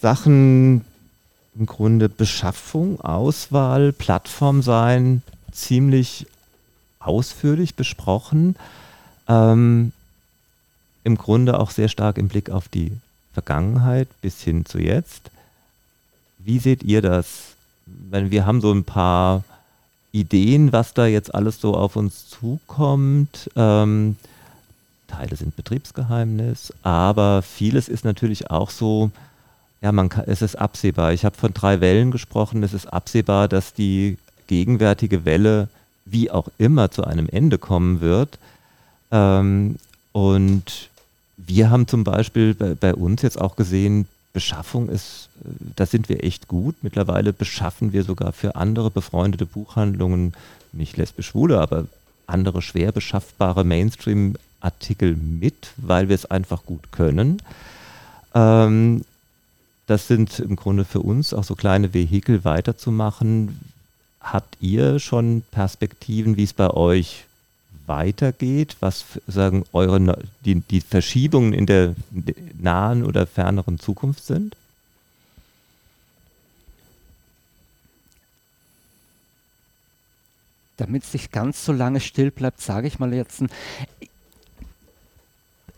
[0.02, 0.86] Sachen
[1.60, 5.22] im Grunde Beschaffung, Auswahl, Plattform sein,
[5.52, 6.28] ziemlich
[7.00, 8.56] ausführlich besprochen.
[9.28, 9.92] Ähm,
[11.04, 12.94] Im Grunde auch sehr stark im Blick auf die
[13.34, 15.30] Vergangenheit bis hin zu jetzt.
[16.38, 17.56] Wie seht ihr das?
[17.86, 19.44] Wenn wir haben so ein paar
[20.14, 23.50] Ideen, was da jetzt alles so auf uns zukommt.
[23.56, 24.16] Ähm,
[25.08, 29.12] Teile sind Betriebsgeheimnis, aber vieles ist natürlich auch so,
[29.82, 31.14] ja, man kann, es ist absehbar.
[31.14, 32.64] Ich habe von drei Wellen gesprochen.
[32.64, 35.70] Es ist absehbar, dass die gegenwärtige Welle
[36.06, 38.40] wie auch immer zu einem Ende kommen wird.
[39.12, 39.76] Ähm,
[40.14, 40.90] und
[41.38, 46.10] wir haben zum Beispiel bei, bei, uns jetzt auch gesehen, Beschaffung ist, äh, da sind
[46.10, 46.76] wir echt gut.
[46.82, 50.34] Mittlerweile beschaffen wir sogar für andere befreundete Buchhandlungen,
[50.72, 51.86] nicht lesbisch-schwule, aber
[52.26, 53.64] andere schwer beschaffbare
[54.62, 57.42] Mainstream-Artikel mit, weil wir es einfach gut können.
[58.34, 59.04] Ähm,
[59.86, 63.60] das sind im Grunde für uns auch so kleine Vehikel weiterzumachen.
[64.20, 67.26] Habt ihr schon Perspektiven, wie es bei euch
[67.86, 71.96] weitergeht, was sagen eure die, die Verschiebungen in der
[72.60, 74.58] nahen oder ferneren Zukunft sind?
[80.76, 83.42] Damit es nicht ganz so lange still bleibt, sage ich mal jetzt,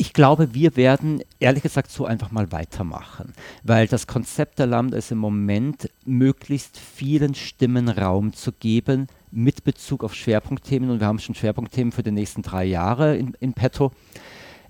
[0.02, 3.34] ich glaube, wir werden ehrlich gesagt so einfach mal weitermachen,
[3.64, 9.66] weil das Konzept der Lambda ist im Moment, möglichst vielen Stimmen Raum zu geben mit
[9.66, 13.52] Bezug auf Schwerpunktthemen und wir haben schon Schwerpunktthemen für die nächsten drei Jahre in, in
[13.52, 13.92] petto.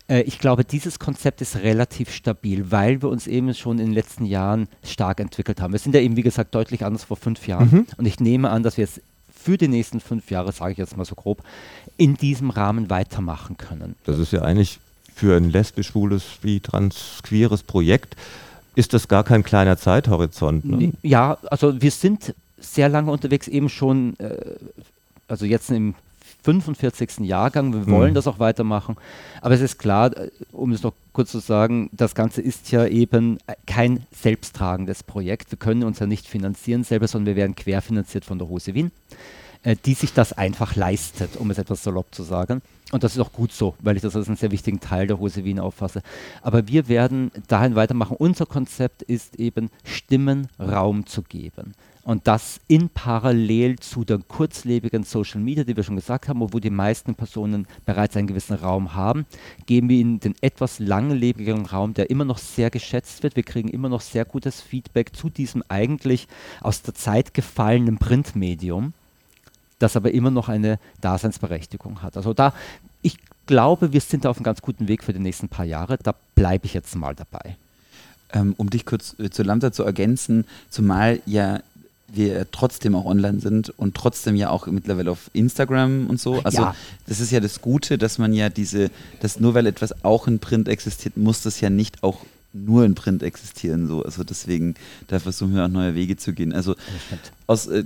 [0.08, 3.94] Äh, ich glaube, dieses Konzept ist relativ stabil, weil wir uns eben schon in den
[3.94, 5.74] letzten Jahren stark entwickelt haben.
[5.74, 7.70] Wir sind ja eben, wie gesagt, deutlich anders vor fünf Jahren.
[7.70, 7.86] Mhm.
[7.98, 9.00] Und ich nehme an, dass wir jetzt
[9.32, 11.44] für die nächsten fünf Jahre, sage ich jetzt mal so grob,
[11.98, 13.96] in diesem Rahmen weitermachen können.
[14.06, 14.80] Das ist ja eigentlich
[15.20, 18.16] für ein lesbisch-schwules wie trans-queeres Projekt
[18.76, 20.64] ist das gar kein kleiner Zeithorizont.
[20.64, 20.94] Ne?
[21.02, 24.38] Ja, also wir sind sehr lange unterwegs, eben schon, äh,
[25.28, 25.96] also jetzt im
[26.44, 27.20] 45.
[27.20, 27.74] Jahrgang.
[27.74, 28.16] Wir wollen mhm.
[28.16, 28.96] das auch weitermachen.
[29.42, 32.86] Aber es ist klar, äh, um es noch kurz zu sagen, das Ganze ist ja
[32.86, 35.52] eben kein selbsttragendes Projekt.
[35.52, 38.92] Wir können uns ja nicht finanzieren selber, sondern wir werden querfinanziert von der Hose Wien,
[39.64, 42.62] äh, die sich das einfach leistet, um es etwas salopp zu sagen.
[42.92, 45.20] Und das ist auch gut so, weil ich das als einen sehr wichtigen Teil der
[45.20, 46.02] Hose Wien auffasse.
[46.42, 48.16] Aber wir werden dahin weitermachen.
[48.18, 51.74] Unser Konzept ist eben, Stimmen Raum zu geben.
[52.04, 56.60] Und das in parallel zu den kurzlebigen Social Media, die wir schon gesagt haben, wo
[56.60, 59.26] die meisten Personen bereits einen gewissen Raum haben,
[59.68, 63.36] geben wir ihnen den etwas langlebigeren Raum, der immer noch sehr geschätzt wird.
[63.36, 66.28] Wir kriegen immer noch sehr gutes Feedback zu diesem eigentlich
[66.62, 68.94] aus der Zeit gefallenen Printmedium
[69.80, 72.18] das aber immer noch eine Daseinsberechtigung hat.
[72.18, 72.54] Also da,
[73.02, 75.98] ich glaube, wir sind auf einem ganz guten Weg für die nächsten paar Jahre.
[75.98, 77.58] Da bleibe ich jetzt mal dabei.
[78.32, 81.62] Ähm, um dich kurz äh, zu Lambda zu ergänzen, zumal ja
[82.12, 86.42] wir trotzdem auch online sind und trotzdem ja auch mittlerweile auf Instagram und so.
[86.44, 86.76] Also ja.
[87.08, 88.90] das ist ja das Gute, dass man ja diese,
[89.22, 92.96] dass nur weil etwas auch in Print existiert, muss das ja nicht auch nur in
[92.96, 93.88] Print existieren.
[93.88, 94.04] So.
[94.04, 94.76] Also deswegen,
[95.08, 96.54] da versuchen wir auch neue Wege zu gehen.
[96.54, 96.76] Also
[97.48, 97.84] aus äh,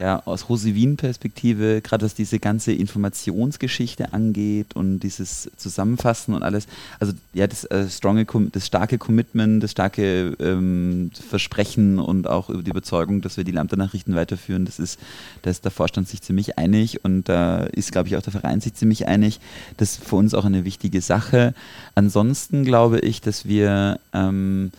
[0.00, 6.66] ja, aus Rosevin-Perspektive, gerade was diese ganze Informationsgeschichte angeht und dieses Zusammenfassen und alles,
[6.98, 12.62] also ja, das, äh, stronge, das starke Commitment, das starke ähm, Versprechen und auch über
[12.62, 14.98] die Überzeugung, dass wir die Lambda-Nachrichten weiterführen, das ist,
[15.42, 18.62] da ist der Vorstand sich ziemlich einig und da ist, glaube ich, auch der Verein
[18.62, 19.38] sich ziemlich einig.
[19.76, 21.54] Das ist für uns auch eine wichtige Sache.
[21.94, 24.72] Ansonsten glaube ich, dass wir ähm,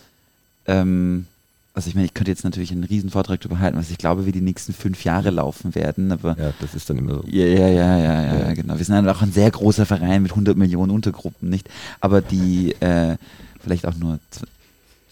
[0.66, 1.26] ähm,
[1.74, 4.26] also ich meine, ich könnte jetzt natürlich einen riesen Vortrag darüber halten, was ich glaube,
[4.26, 6.36] wie die nächsten fünf Jahre laufen werden, aber...
[6.38, 7.24] Ja, das ist dann immer so.
[7.26, 8.54] Ja, ja, ja, ja, ja, ja.
[8.54, 8.76] genau.
[8.76, 11.68] Wir sind dann auch ein sehr großer Verein mit 100 Millionen Untergruppen, nicht?
[12.00, 13.16] Aber die, äh,
[13.60, 14.18] vielleicht auch nur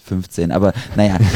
[0.04, 1.18] 15, aber naja.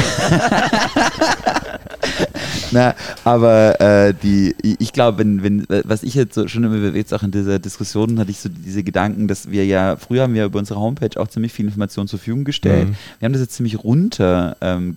[2.71, 7.13] Na, aber äh, die, ich glaube, wenn, wenn, was ich jetzt so schon immer jetzt
[7.13, 10.45] auch in dieser Diskussion hatte ich so diese Gedanken, dass wir ja, früher haben wir
[10.45, 12.89] über unsere Homepage auch ziemlich viel Information zur Verfügung gestellt.
[12.89, 12.95] Mhm.
[13.19, 14.93] Wir haben das jetzt ziemlich runter ähm.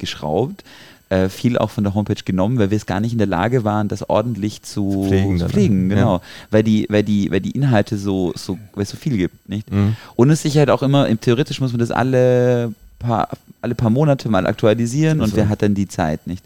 [1.11, 3.65] Äh, viel auch von der Homepage genommen, weil wir es gar nicht in der Lage
[3.65, 6.17] waren, das ordentlich zu pflegen, zu pflegen genau.
[6.17, 6.23] Ja.
[6.51, 9.73] Weil die, weil die, weil die Inhalte so, so, weil es so viel gibt, nicht?
[9.73, 9.97] Mhm.
[10.17, 13.31] Und es sich halt auch immer, theoretisch muss man das alle paar,
[13.63, 15.37] alle paar Monate mal aktualisieren und so.
[15.37, 16.45] wer hat dann die Zeit, nicht?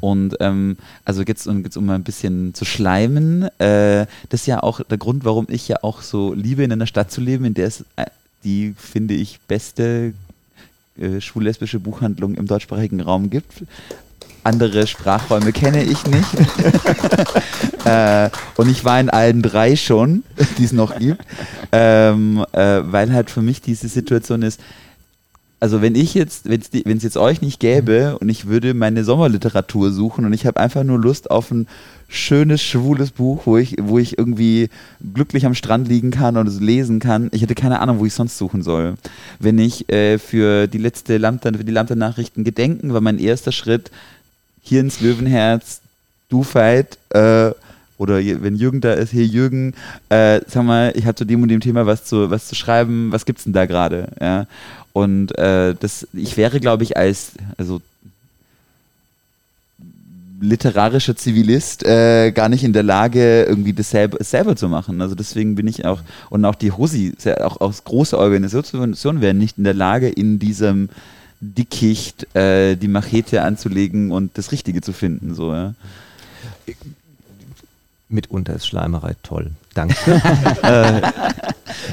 [0.00, 4.46] Und ähm, also jetzt, um, jetzt um mal ein bisschen zu schleimen, äh, das ist
[4.46, 7.44] ja auch der Grund, warum ich ja auch so liebe, in einer Stadt zu leben,
[7.44, 8.06] in der es äh,
[8.44, 10.14] die, finde ich, beste
[10.98, 13.64] äh, schwul-lesbische Buchhandlung im deutschsprachigen Raum gibt.
[14.44, 16.28] Andere Sprachräume kenne ich nicht.
[17.84, 20.22] äh, und ich war in allen drei schon,
[20.58, 21.22] die es noch gibt,
[21.72, 24.60] ähm, äh, weil halt für mich diese Situation ist,
[25.60, 29.90] also wenn ich jetzt, wenn es jetzt euch nicht gäbe und ich würde meine Sommerliteratur
[29.90, 31.66] suchen und ich habe einfach nur Lust auf ein
[32.08, 34.70] schönes, schwules Buch, wo ich, wo ich irgendwie
[35.14, 37.28] glücklich am Strand liegen kann und es lesen kann.
[37.32, 38.94] Ich hätte keine Ahnung, wo ich sonst suchen soll.
[39.40, 43.90] Wenn ich äh, für die letzte Lambda, für die Lambda-Nachrichten gedenken, war mein erster Schritt
[44.62, 45.80] hier ins Löwenherz,
[46.28, 47.50] du Fight, äh,
[47.98, 49.74] oder wenn Jürgen da ist, hier Jürgen,
[50.08, 53.10] äh, sag mal, ich habe zu dem und dem Thema was zu, was zu schreiben,
[53.10, 54.08] was gibt's denn da gerade?
[54.20, 54.46] Ja?
[54.92, 57.80] Und äh, das, ich wäre, glaube ich, als, also
[60.40, 65.00] literarischer Zivilist äh, gar nicht in der Lage, irgendwie das selber, selber zu machen.
[65.02, 69.58] Also deswegen bin ich auch, und auch die HOSI, auch aus große Organisationen wären nicht
[69.58, 70.88] in der Lage, in diesem
[71.40, 75.34] Dickicht äh, die Machete anzulegen und das Richtige zu finden.
[75.34, 75.74] So, ja.
[78.08, 79.50] Mitunter ist Schleimerei toll.
[79.74, 79.94] Danke.
[80.62, 81.02] äh,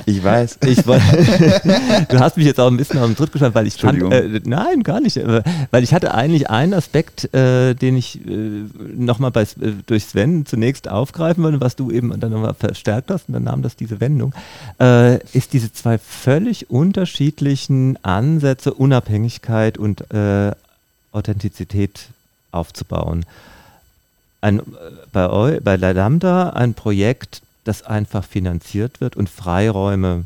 [0.05, 0.59] Ich weiß.
[0.65, 4.01] ich du hast mich jetzt auch ein bisschen auf den Tritt gespannt, weil ich fand,
[4.01, 4.35] Entschuldigung.
[4.35, 8.19] äh, nein, gar nicht, äh, weil ich hatte eigentlich einen Aspekt, äh, den ich
[8.95, 9.31] nochmal
[9.87, 13.61] durch Sven zunächst aufgreifen wollte, was du eben dann nochmal verstärkt hast und dann nahm
[13.61, 14.33] das diese Wendung,
[15.33, 20.05] ist diese zwei völlig unterschiedlichen Ansätze, Unabhängigkeit und
[21.11, 22.07] Authentizität
[22.51, 23.25] aufzubauen.
[24.45, 24.63] Ein, äh,
[25.11, 30.25] bei, eu, bei La Lambda ein Projekt, das einfach finanziert wird und Freiräume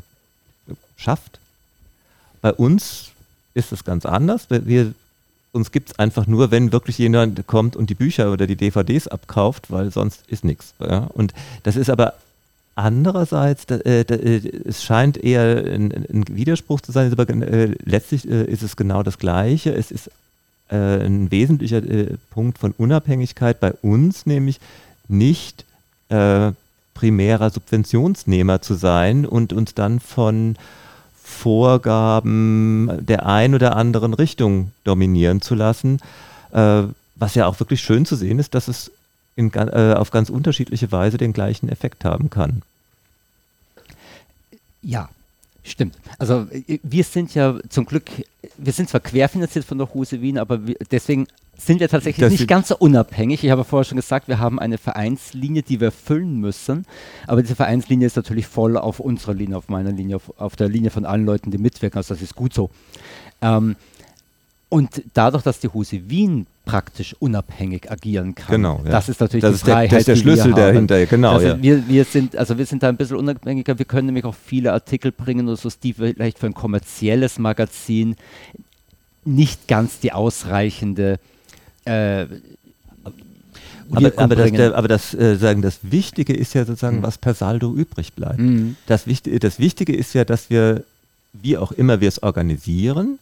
[0.98, 1.38] schafft.
[2.42, 3.12] Bei uns
[3.54, 4.48] ist es ganz anders.
[4.50, 4.92] Wir,
[5.52, 9.08] uns gibt es einfach nur, wenn wirklich jemand kommt und die Bücher oder die DVDs
[9.08, 10.74] abkauft, weil sonst ist nichts.
[10.80, 11.08] Ja?
[11.14, 12.12] Und das ist aber
[12.74, 17.74] andererseits, da, äh, da, äh, es scheint eher ein, ein Widerspruch zu sein, aber äh,
[17.84, 19.72] letztlich äh, ist es genau das Gleiche.
[19.72, 20.10] Es ist
[20.70, 24.60] äh, ein wesentlicher äh, Punkt von Unabhängigkeit bei uns, nämlich
[25.08, 25.64] nicht
[26.08, 26.52] äh,
[26.94, 30.56] primärer Subventionsnehmer zu sein und uns dann von
[31.22, 36.00] Vorgaben der ein oder anderen Richtung dominieren zu lassen.
[36.52, 36.82] Äh,
[37.16, 38.90] was ja auch wirklich schön zu sehen ist, dass es
[39.36, 42.62] in, äh, auf ganz unterschiedliche Weise den gleichen Effekt haben kann.
[44.82, 45.08] Ja,
[45.62, 45.96] stimmt.
[46.18, 48.10] Also äh, wir sind ja zum Glück,
[48.56, 51.26] wir sind zwar querfinanziert von der Huse Wien, aber wir, deswegen
[51.60, 53.44] sind wir tatsächlich Das nicht ganz so unabhängig.
[53.44, 56.86] Ich habe vorher schon gesagt, wir haben eine Vereinslinie, die wir füllen müssen.
[57.26, 60.68] Aber diese Vereinslinie ist natürlich voll auf unserer Linie, auf meiner Linie, auf, auf der
[60.68, 61.98] Linie von allen Leuten, die mitwirken.
[61.98, 62.70] Also das ist gut so.
[63.42, 63.76] Ähm,
[64.70, 68.90] und dadurch, dass die Huse Wien praktisch unabhängig agieren kann, Genau, ja.
[68.90, 71.46] das ist natürlich Das die ist der- Freiheit, das ist der Schlüssel dahinter, genau, Also
[71.48, 71.62] ja.
[71.62, 73.78] wir, wir sind, also wir sind da ein bisschen unabhängiger.
[73.78, 78.16] Wir können nämlich auch viele Artikel bringen oder so, die vielleicht für ein kommerzielles Magazin
[79.24, 81.18] nicht ganz die ausreichende
[81.84, 82.26] äh,
[83.92, 87.02] Aber, aber, das, der, aber das, äh, sagen, das Wichtige ist ja sozusagen, Mhm.
[87.02, 88.38] was per Saldo übrig bleibt.
[88.38, 88.76] Mhm.
[88.86, 90.84] Das, Wichtige, das Wichtige ist ja, dass wir,
[91.32, 93.18] wie auch immer wir es organisieren,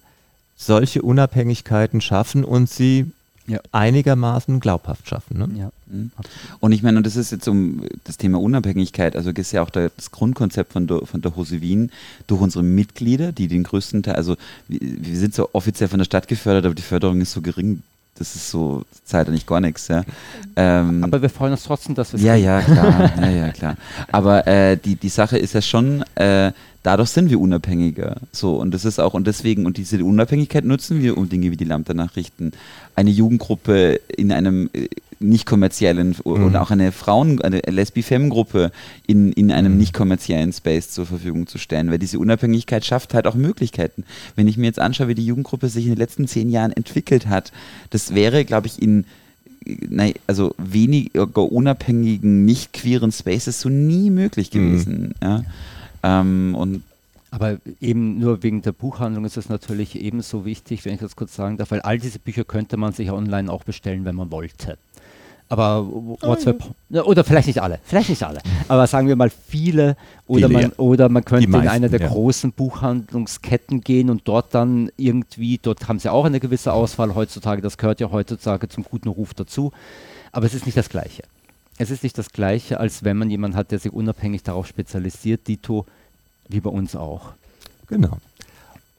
[0.56, 3.06] solche Unabhängigkeiten schaffen und sie
[3.48, 3.60] Ja.
[3.72, 5.38] einigermaßen glaubhaft schaffen.
[5.38, 5.48] Ne?
[5.58, 5.70] ja.
[5.86, 6.12] Mhm.
[6.60, 9.62] Und ich meine, und das ist jetzt um das Thema Unabhängigkeit, also das ist ja
[9.62, 11.90] auch der, das Grundkonzept von der, von der Hose Wien,
[12.26, 14.36] durch unsere Mitglieder, die den größten Teil, also
[14.68, 17.82] wir, wir sind so offiziell von der Stadt gefördert, aber die Förderung ist so gering,
[18.18, 20.02] das ist so, zahlt eigentlich gar nichts, ja.
[20.56, 23.76] Ähm, Aber wir freuen uns trotzdem, dass wir es ja, ja, klar, ja, ja, klar.
[24.10, 28.16] Aber äh, die, die Sache ist ja schon, äh, dadurch sind wir unabhängiger.
[28.32, 31.56] So, und das ist auch, und deswegen, und diese Unabhängigkeit nutzen wir, um Dinge wie
[31.56, 32.52] die Lambda-Nachrichten,
[32.98, 34.88] eine Jugendgruppe in einem äh,
[35.20, 36.44] nicht kommerziellen Mhm.
[36.44, 38.70] oder auch eine Frauen-, eine Lesbi-Femme-Gruppe
[39.06, 39.78] in, in einem Mhm.
[39.78, 44.04] nicht kommerziellen Space zur Verfügung zu stellen, weil diese Unabhängigkeit schafft halt auch Möglichkeiten.
[44.36, 47.26] Wenn ich mir jetzt anschaue, wie die Jugendgruppe sich in den letzten zehn Jahren entwickelt
[47.28, 47.52] hat,
[47.90, 49.04] das wäre, glaube ich, in
[50.26, 54.58] also weniger unabhängigen, nicht queeren Spaces so nie möglich Mhm.
[54.58, 55.14] gewesen.
[55.22, 55.44] Ja?
[56.02, 56.82] Ähm, und
[57.30, 61.34] Aber eben nur wegen der Buchhandlung ist es natürlich ebenso wichtig, wenn ich das kurz
[61.36, 64.78] sagen darf, weil all diese Bücher könnte man sich online auch bestellen, wenn man wollte.
[65.50, 65.86] Aber
[66.20, 69.30] what's the po- Ja, oder vielleicht nicht alle, vielleicht nicht alle, aber sagen wir mal
[69.30, 70.78] viele oder Viele, man ja.
[70.78, 72.08] oder man könnte Die in eine meisten, der ja.
[72.08, 77.62] großen Buchhandlungsketten gehen und dort dann irgendwie, dort haben sie auch eine gewisse Auswahl heutzutage,
[77.62, 79.72] das gehört ja heutzutage zum guten Ruf dazu,
[80.32, 81.22] aber es ist nicht das Gleiche.
[81.78, 85.46] Es ist nicht das Gleiche, als wenn man jemanden hat, der sich unabhängig darauf spezialisiert,
[85.48, 85.86] Dito,
[86.48, 87.32] wie bei uns auch.
[87.86, 88.18] Genau.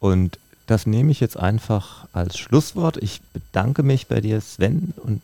[0.00, 2.96] Und das nehme ich jetzt einfach als Schlusswort.
[2.96, 5.20] Ich bedanke mich bei dir, Sven und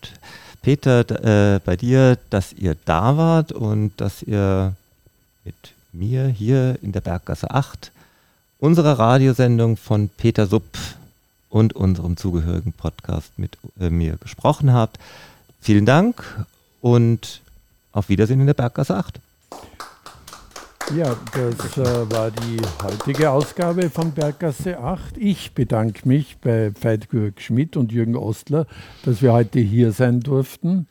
[0.62, 4.74] Peter, äh, bei dir, dass ihr da wart und dass ihr
[5.44, 5.54] mit
[5.92, 7.92] mir hier in der Berggasse 8
[8.58, 10.76] unserer Radiosendung von Peter Supp
[11.50, 14.98] und unserem zugehörigen Podcast mit äh, mir gesprochen habt.
[15.60, 16.44] Vielen Dank
[16.80, 17.40] und
[17.92, 19.20] auf Wiedersehen in der Berggasse 8.
[20.94, 25.18] Ja, das äh, war die heutige Ausgabe von Berggasse 8.
[25.18, 28.66] Ich bedanke mich bei Veit Georg Schmidt und Jürgen Ostler,
[29.04, 30.86] dass wir heute hier sein durften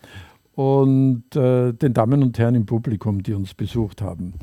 [0.53, 4.33] und äh, den Damen und Herren im Publikum, die uns besucht haben.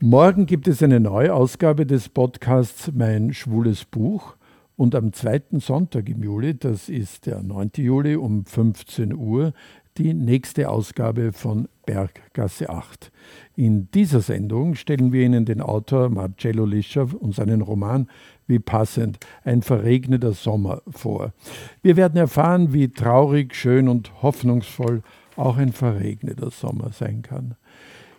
[0.00, 4.34] Morgen gibt es eine neue Ausgabe des Podcasts Mein schwules Buch
[4.74, 7.70] und am zweiten Sonntag im Juli, das ist der 9.
[7.76, 9.52] Juli um 15 Uhr,
[9.98, 13.12] die nächste Ausgabe von Berggasse 8.
[13.56, 18.08] In dieser Sendung stellen wir Ihnen den Autor Marcello Lischer und seinen Roman
[18.46, 21.32] Wie passend, ein verregneter Sommer vor.
[21.82, 25.02] Wir werden erfahren, wie traurig, schön und hoffnungsvoll
[25.36, 27.56] auch ein verregneter Sommer sein kann.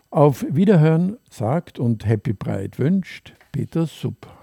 [0.09, 4.42] Auf Wiederhören sagt und Happy Bride wünscht Peter Supp.